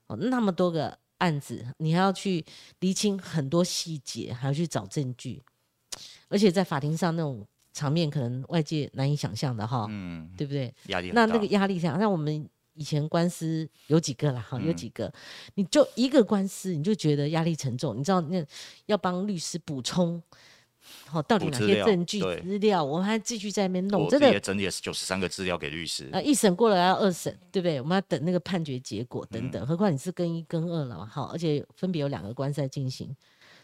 [0.08, 2.44] 哦，那么多个案子，你还要去
[2.80, 5.42] 厘清很多细节，还要去找证据，
[6.28, 10.74] 而且在法庭上那种场面，可能外界难以想象的哈，嗯，对不对？
[10.88, 15.14] 压力那那个压力下，像我们以前官司有几个啦，哈，有嗯几个，
[15.56, 17.96] 你就一个官司，你就觉得压力沉重。
[17.98, 18.44] 你知道，那
[18.88, 20.22] 要帮律师补充，
[21.06, 24.40] 好，到底哪些证据资料，我们还继续在那边弄，我的。
[24.40, 27.80] 整理了九十三个资料给律师，啊，一审过了要二审，对不对？
[27.82, 29.68] 我们要等那个判决结果等嗯等。
[29.68, 33.16] 何况你是跟一跟二了嘛，好，而且分别有两个官司在进行，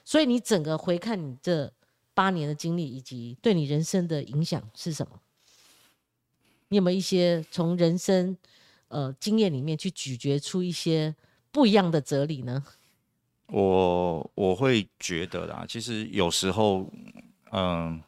[0.03, 1.71] 所以你整个回看你这
[2.13, 5.19] 八年的经历，以及对你人生的影响是什么？
[6.69, 8.37] 你有没有一些从人生
[8.89, 11.15] 呃经验里面去咀嚼出一些
[11.51, 12.63] 不一样的哲理呢？
[13.47, 16.89] 我我会觉得啦，其实有时候，
[17.51, 18.01] 嗯、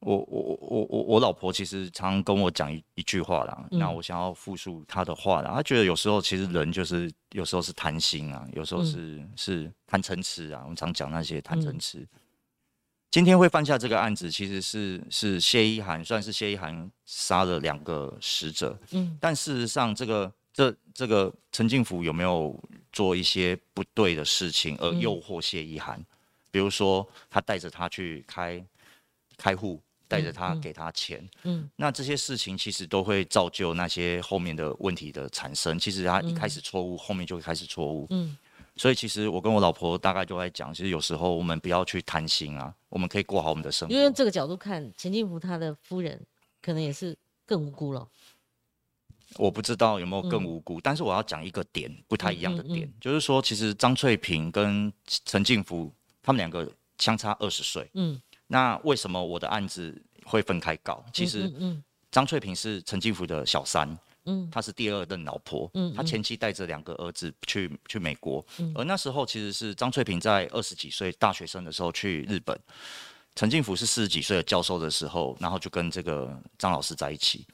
[0.00, 3.94] 我我我我我老婆其实常常跟我讲一一句话啦，那嗯。
[3.94, 8.86] 我想要复述她的话啦，她觉得有时候其实人就是有时候是贪心啊，有时候嗯。
[8.86, 11.78] 是、是贪嗔痴啊，我们常讲那些贪嗔嗯。
[11.78, 12.08] 痴。
[13.10, 19.18] 今天会犯下这个案子，其实是是谢一涵，算是谢一涵杀了两个死者，嗯。
[19.20, 22.54] 但事实上，这个这这个陈进福有没有
[22.92, 26.04] 做一些不对的事情而嗯诱惑谢依涵？
[26.50, 28.62] 比如说，他带着他去开
[29.38, 35.78] 开户，带着他嗯给他钱，嗯那这些事情其实都会造就那些后面的问题的产生。
[35.78, 38.06] 其实他一开始错误，后面就会开始错误。
[38.10, 38.36] 嗯
[38.76, 43.94] 所以其实我跟我老婆大概就在讲，其实有时候我们不要去贪心啊，我们可以过好我们的生活。
[43.94, 46.20] 因为这个角度看，陈进福他的夫人
[46.60, 48.06] 可能也是更无辜了。
[49.36, 50.46] 我不知道有没有更嗯。
[50.46, 54.92] 无辜，但是我要讲一个点不太一样的嗯嗯点，就是说，其实张翠萍跟
[55.24, 61.04] 陈进福他们两个相差二十岁，嗯，那为什么我的案子会分开告？
[61.12, 61.50] 其实
[62.10, 64.48] 张翠萍是陈进福的小三，嗯。
[64.50, 68.72] 她是第二任老婆，嗯她前妻带着两个儿子去去美国，嗯。
[68.74, 72.58] 而那时候其实是张翠萍在二十几岁大学生的时候去日本，
[73.36, 77.46] 陈进福是四十几岁的教授的时候，然后就跟这个张老师在一起。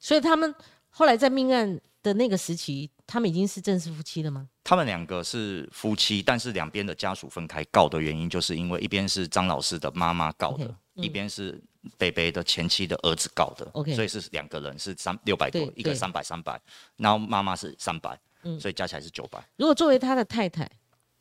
[0.00, 0.54] 所以他们
[0.98, 4.48] 后来在命案的那个时期，他们已经是正式夫妻了吗？
[4.64, 11.56] 他们两个是夫妻，但是两边的家属分开告的原因，就是因为一边是张老师的妈妈告的一边是
[11.96, 16.60] 北北的前妻的儿子告的 OK 所以是两个人是三六百多一个三百三百，
[16.96, 19.38] 然后妈妈是三百、嗯所以加起来是九百。
[19.56, 20.68] 如果作为他的太太，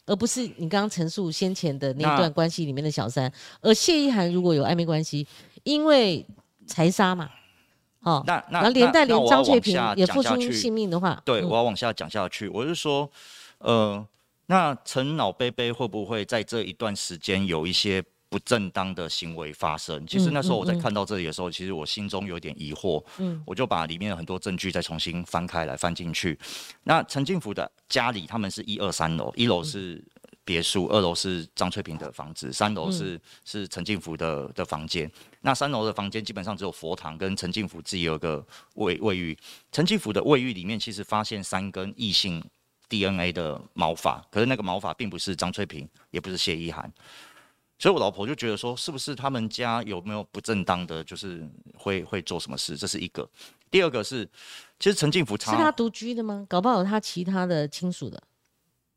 [0.08, 5.28] 而不是你刚刚陈述先前的那那段关系里面的小三，而谢依涵如果有暧昧关系，
[5.64, 6.26] 因为
[6.66, 7.30] 财杀嘛，
[8.08, 12.48] 哦，那那然后连带连张翠萍也付出性命的话，对，嗯我要往下讲下去。
[12.48, 13.10] 我是说，
[13.58, 14.08] 呃，
[14.46, 20.08] 那陈老贝贝会不会在这一段时间有一些不正当的行为发生？
[20.08, 26.40] 其实嗯那时候我在看到这里的时候，其实我心中有点疑惑，嗯我就把里面的很多证据再重新翻开来翻进去。
[26.84, 30.02] 那陈进福的家里，他们是一二三楼，一楼是。
[30.48, 35.12] 别墅二楼是张翠萍的房子，三楼是、是陈进福的的房间。
[35.48, 39.38] 那三楼的房间基本上只有佛堂跟陈进福自己有个卫卫浴。
[39.72, 42.44] 陈进福的卫浴里面其实发现三根异性
[42.90, 46.92] DNA 的毛发，可是那个毛发并不是张翠萍，也不是谢依涵。
[47.80, 52.76] 所以我老婆就觉得说，是不是他们家有没有不正当的，就是会会做什么事？
[52.76, 53.26] 这是一个。
[53.72, 54.30] 第二个是，
[54.78, 56.46] 其实陈进福是他独居的吗？
[56.50, 58.22] 搞不好他其他的亲属的。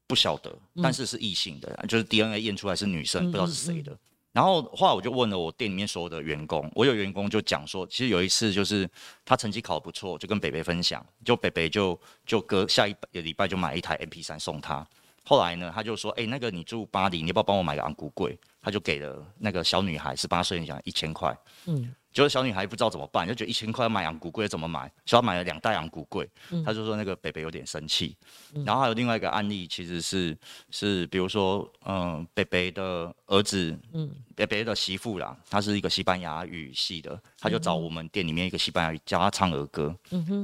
[0.09, 3.97] 不晓得，但是是异性的，就是 DNA 验出来是女生，嗯不知道是谁的。
[4.33, 8.89] 然后后来我就问了我店里面所有的员工，我有员工就讲说，其实有一次就是
[9.25, 14.87] 他成绩考得不错，就跟北北分享，就北北就就隔下一个礼拜就买一台 MP 三送他。
[15.25, 18.39] 后来呢，他就说，哎、那个你住巴黎，你要不要帮我买个昂古柜？
[18.63, 21.37] 他就给了那个小女孩十八岁，你想一千块。
[21.67, 24.91] 嗯，就是小女孩不知道怎么办，就觉得一千块买养骨龟怎么买？
[25.07, 26.29] 小孩买了两袋养骨龟，
[26.65, 28.17] 他就说那个北北有点生气。
[28.65, 30.37] 然后还有另外一个案例，其实是
[30.71, 39.95] 是比如说，嗯，北北的儿子，嗯，北北的媳妇啦，她是一个西班牙语系的，她就找我们店里面一个西班牙语教他唱儿歌，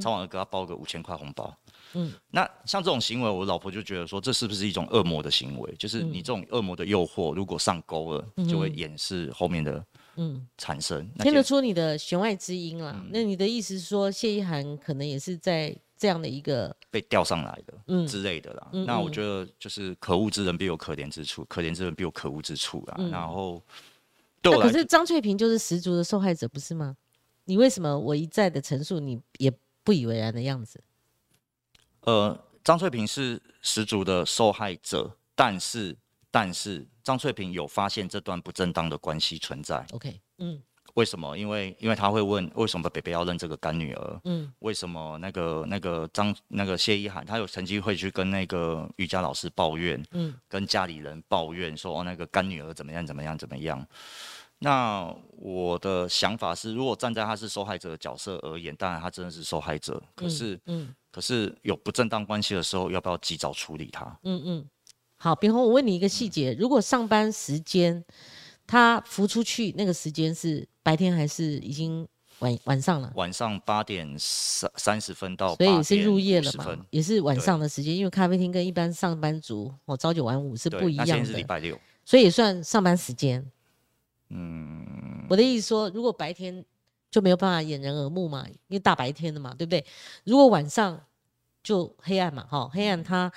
[0.01, 1.53] 唱完儿歌他包个五千块红包。
[1.95, 5.75] 嗯，那像这种行为，我老婆就觉得说，这是不是一种恶魔的行为？
[5.77, 9.73] 就是你这种恶魔的诱惑，如果上钩了，就会掩饰后面的。
[9.73, 9.85] 嗯，
[10.57, 13.05] 产生听得出你的弦外之音了。
[13.11, 18.69] 那你的意思是说，谢依涵可能也是在这样的一个被钓上来的，嗯之类的啦。
[18.87, 22.97] 那我觉得就是可恶之人必有可怜之处，可怜之人必有可恶之处啦。
[23.11, 23.63] 然后，
[24.43, 26.97] 那可是张翠萍就是十足的受害者，不是吗？
[27.45, 29.53] 你为什么我一再的陈述，你也
[29.85, 30.83] 不以为然的样子？
[32.01, 35.97] 呃，张翠萍是十足的受害者，但是。
[36.29, 39.87] 但是张翠萍有发现这段不正当的关系存在。
[39.93, 40.61] OK，嗯，
[40.95, 41.39] 为什么？
[41.39, 44.21] 因为因为他会问为什么北北要认这个干女儿？
[44.25, 53.87] 嗯，为什么那个那个张那个谢依涵，他有曾经会去跟那个瑜伽老师抱怨，嗯，跟家里人抱怨说哦那个干女儿怎么样怎么样怎么样。
[54.59, 60.03] 那我的想法是，如果站在他是受害者的角色而言，当然他真的是受害者。
[60.17, 64.19] 可是，嗯，可是有不正当关系的时候，要不要及早处理他？
[64.25, 64.69] 嗯嗯。
[65.19, 68.05] 好，炳宏，我问你一个细节：如果上班时间
[68.67, 72.07] 他浮出去，那个时间是白天还是已经
[72.41, 73.11] 晚晚上了？
[73.17, 76.77] 晚上八点三三十分到，所以是入夜了嘛？
[76.91, 81.25] 也是晚上的时间，因为咖啡厅跟一般上班族哦朝九晚五是不一样的。
[81.25, 83.45] 是礼拜六，所以也算上班时间。
[84.29, 86.63] 嗯，我的意思说，如果白天
[87.11, 89.83] 就没有办法掩人耳目嘛，因为大白天的嘛，对不对？
[90.25, 91.01] 如果晚上
[91.63, 93.33] 就黑暗嘛，哈，黑暗它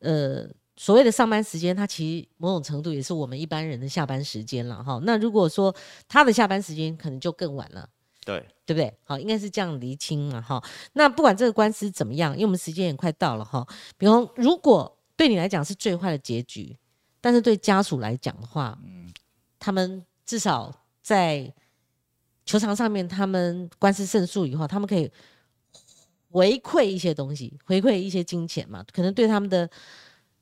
[0.00, 0.50] 呃。
[0.76, 4.98] 所谓的上班时间，它其实某种程度也是我们一般人的下班时间了哈。
[5.04, 5.74] 那如果说
[6.08, 7.86] 他的下班时间可能就更晚了，
[8.24, 8.92] 对对不对？
[9.04, 10.62] 好，应该是这样厘清嘛哈。
[10.94, 13.66] 那不管这个官司怎么样，因为我们时间也快到了哈。
[13.98, 16.74] 比方，如果对你来讲是最坏的结局，
[17.20, 19.12] 但是对家属来讲的话，嗯，
[19.58, 21.52] 他们至少在
[22.46, 25.12] 球场上面，他们官司胜诉以后，他们可以
[26.30, 29.68] 回馈一些东西，回馈一些金钱嘛，可能对他们的。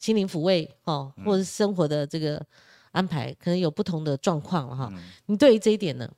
[0.01, 2.44] 心灵抚慰哦，或者是生活的这个
[2.90, 4.92] 安排，可能有不同的状况了哈。
[5.26, 6.11] 你对于这一点呢？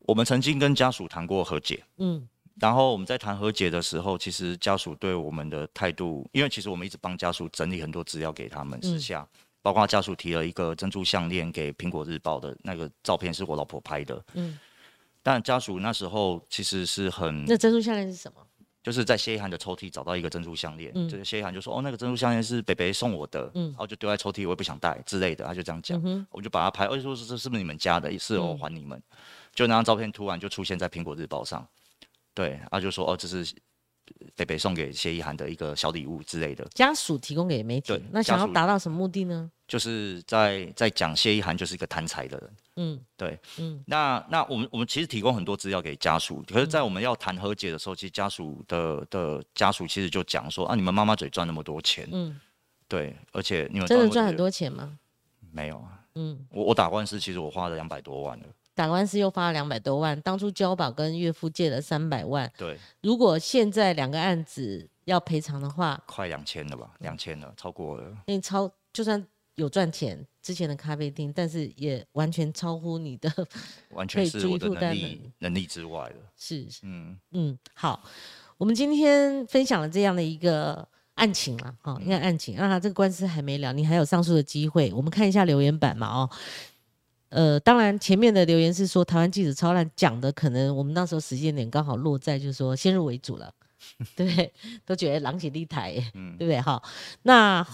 [0.00, 2.28] 我们曾经跟家属谈过和解，嗯，
[2.60, 9.26] 然后我们在谈和解的时候，其实家属对我们的态度，因为其实我们一直帮家属整理很多资料给他们私下，
[9.62, 14.58] 包括家属提了一个珍珠项链给苹果日报的那个照片是我老婆拍的，嗯，
[15.22, 18.44] 但家属那时候其实是很，那珍珠项链是什么？
[18.82, 28.18] 就是在谢一涵的抽屉找到一个珍珠项链，就是谢依涵就说：“哦，那个珍珠项链是北北送我的，然后就丢在抽屉，我也不想戴之类的。”他就这样讲，我就把它拍，而且说是这是不是你们家的？
[28.18, 29.00] 是我还你们。
[29.54, 31.64] 就那张照片突然就出现在苹果日报上，
[32.34, 33.54] 对，他就说：“哦，这是
[34.34, 39.48] 北北送给谢一涵的一个小礼物之类的。”家属提供给媒体，那想要达到什么目的呢？
[39.68, 42.50] 就是在在讲谢一涵就是一个贪财的人。
[42.76, 52.40] 嗯，对，嗯，那那我们我们其实提供很多资料给家属，可是，在我们要谈和解的时候，其实家属的的家属其实就讲说啊，你们妈妈嘴赚那么多钱，嗯，
[52.88, 54.98] 对，而且你们真的赚很多钱吗？
[55.50, 69.22] 没有啊，嗯，我我打官司，其实我花了两百多万了，打官司又花了两百多万，当初交保跟岳父借了三百万，对，如果现在两个案子要赔偿的话，快两千了吧，两千了，超过了，那超就算。
[69.62, 73.32] 有赚钱之前的咖啡厅，但是也完全超乎你的
[73.94, 76.16] 完全是我的能力能力之外了。
[76.36, 78.02] 是，嗯嗯，好，
[78.58, 84.92] 我们今天分享了这样的一个案情了，哈，应该案情啊，这个官司还没了，你还有上诉的机会。
[84.92, 86.30] 我们看一下留言板嘛，哦，
[87.28, 93.54] 呃，当然前面的留言是说台湾记者超烂，讲的可能我们那时候时间点刚好落在就是说先入为主了，
[94.16, 94.52] 对，
[94.84, 96.60] 都觉得狼藉立台，嗯，对不对？
[96.60, 96.82] 哈，
[97.22, 97.64] 那。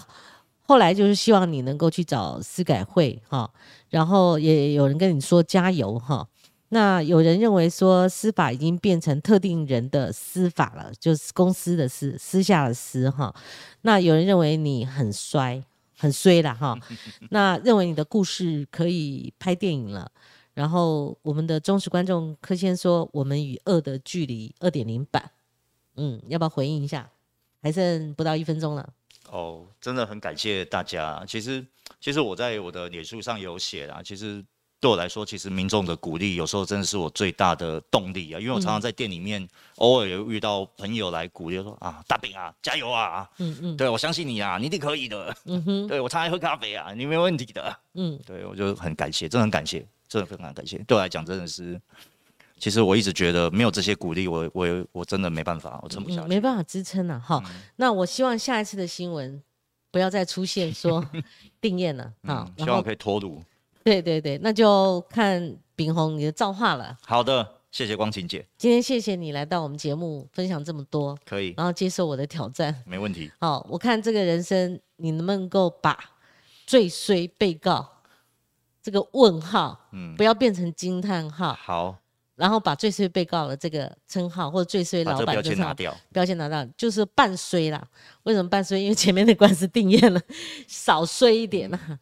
[0.69, 3.51] 后来就是希望你能够去找司改会哈，
[3.89, 6.27] 然后也有人跟你说加油哈。
[6.67, 13.33] 那有人认为说司法已经变成特定人的司法了，就是公司的私私下的私哈。
[13.81, 15.63] 那有人认为你很衰
[15.97, 16.77] 很衰了哈。
[17.31, 20.11] 那认为你的故事可以拍电影了。
[20.53, 25.31] 然后我们的忠实观众柯先说我们与恶的距离二点零版，
[25.95, 27.09] 嗯，要不要回应一下？
[27.63, 28.87] 还剩不到一分钟了。
[29.31, 31.23] 哦，真的很感谢大家。
[31.27, 31.65] 其实，
[31.99, 34.01] 其实我在我的脸书上有写啦。
[34.03, 34.43] 其实
[34.79, 38.39] 对我来说，其实民众的鼓励有时候真的是我最大的动力啊。
[38.39, 45.35] 因为我常常在店里面，偶尔有遇到朋友来鼓励，说啊，大饼啊，加油啊，嗯嗯，对我相信你啊，你一定可以的。
[45.45, 47.79] 嗯哼，对我常来喝咖啡啊，你没问题的。
[47.93, 49.85] 嗯，对我就很感谢，真的很感谢。
[50.07, 50.79] 真的非常感谢。
[50.87, 51.79] 对我来讲，真的是，
[52.59, 56.27] 其实我一直觉得没有这些鼓励，我我我真的没办法，我撑不下嗯，去。
[56.27, 57.41] 没办法支撑了哈。
[57.77, 59.41] 那我希望下一次的新闻
[59.91, 61.03] 不要再出现说
[61.61, 63.41] 定验了啊嗯，，希望可以脱乳。
[63.83, 66.95] 对对对，那就看炳宏你的造化了。
[67.05, 72.75] 好的，谢谢光晴姐，今天谢谢你来到我们节目分享这么多，可以，然后接受我的挑战。
[72.85, 73.31] 没问题。
[73.39, 75.97] 好，我看这个人生你能不能够把
[76.67, 77.89] 最衰被告
[78.83, 81.97] 这个问号，嗯不要变成惊叹号，好，
[82.39, 85.97] 然后把最衰被告的这个称号或者最衰老板的称号签拿掉。
[86.13, 87.85] 标签拿掉，就是半衰啦。
[88.23, 88.79] 为什么半衰？
[88.79, 90.21] 因为前面的官司定验了，
[90.65, 91.99] 少衰一点啦，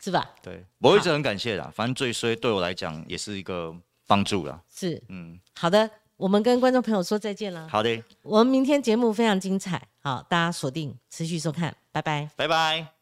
[0.00, 0.30] 是吧？
[0.40, 1.68] 对，我一直很感谢啦。
[1.74, 3.74] 反正最衰对我来讲也是一个
[4.06, 4.62] 帮助啦。
[4.72, 7.68] 是嗯，好的，我们跟观众朋友说再见了。
[7.68, 12.30] 好的，我们明天节目非常精彩，好，大家锁定持续收看，拜拜。
[12.36, 13.01] 拜拜。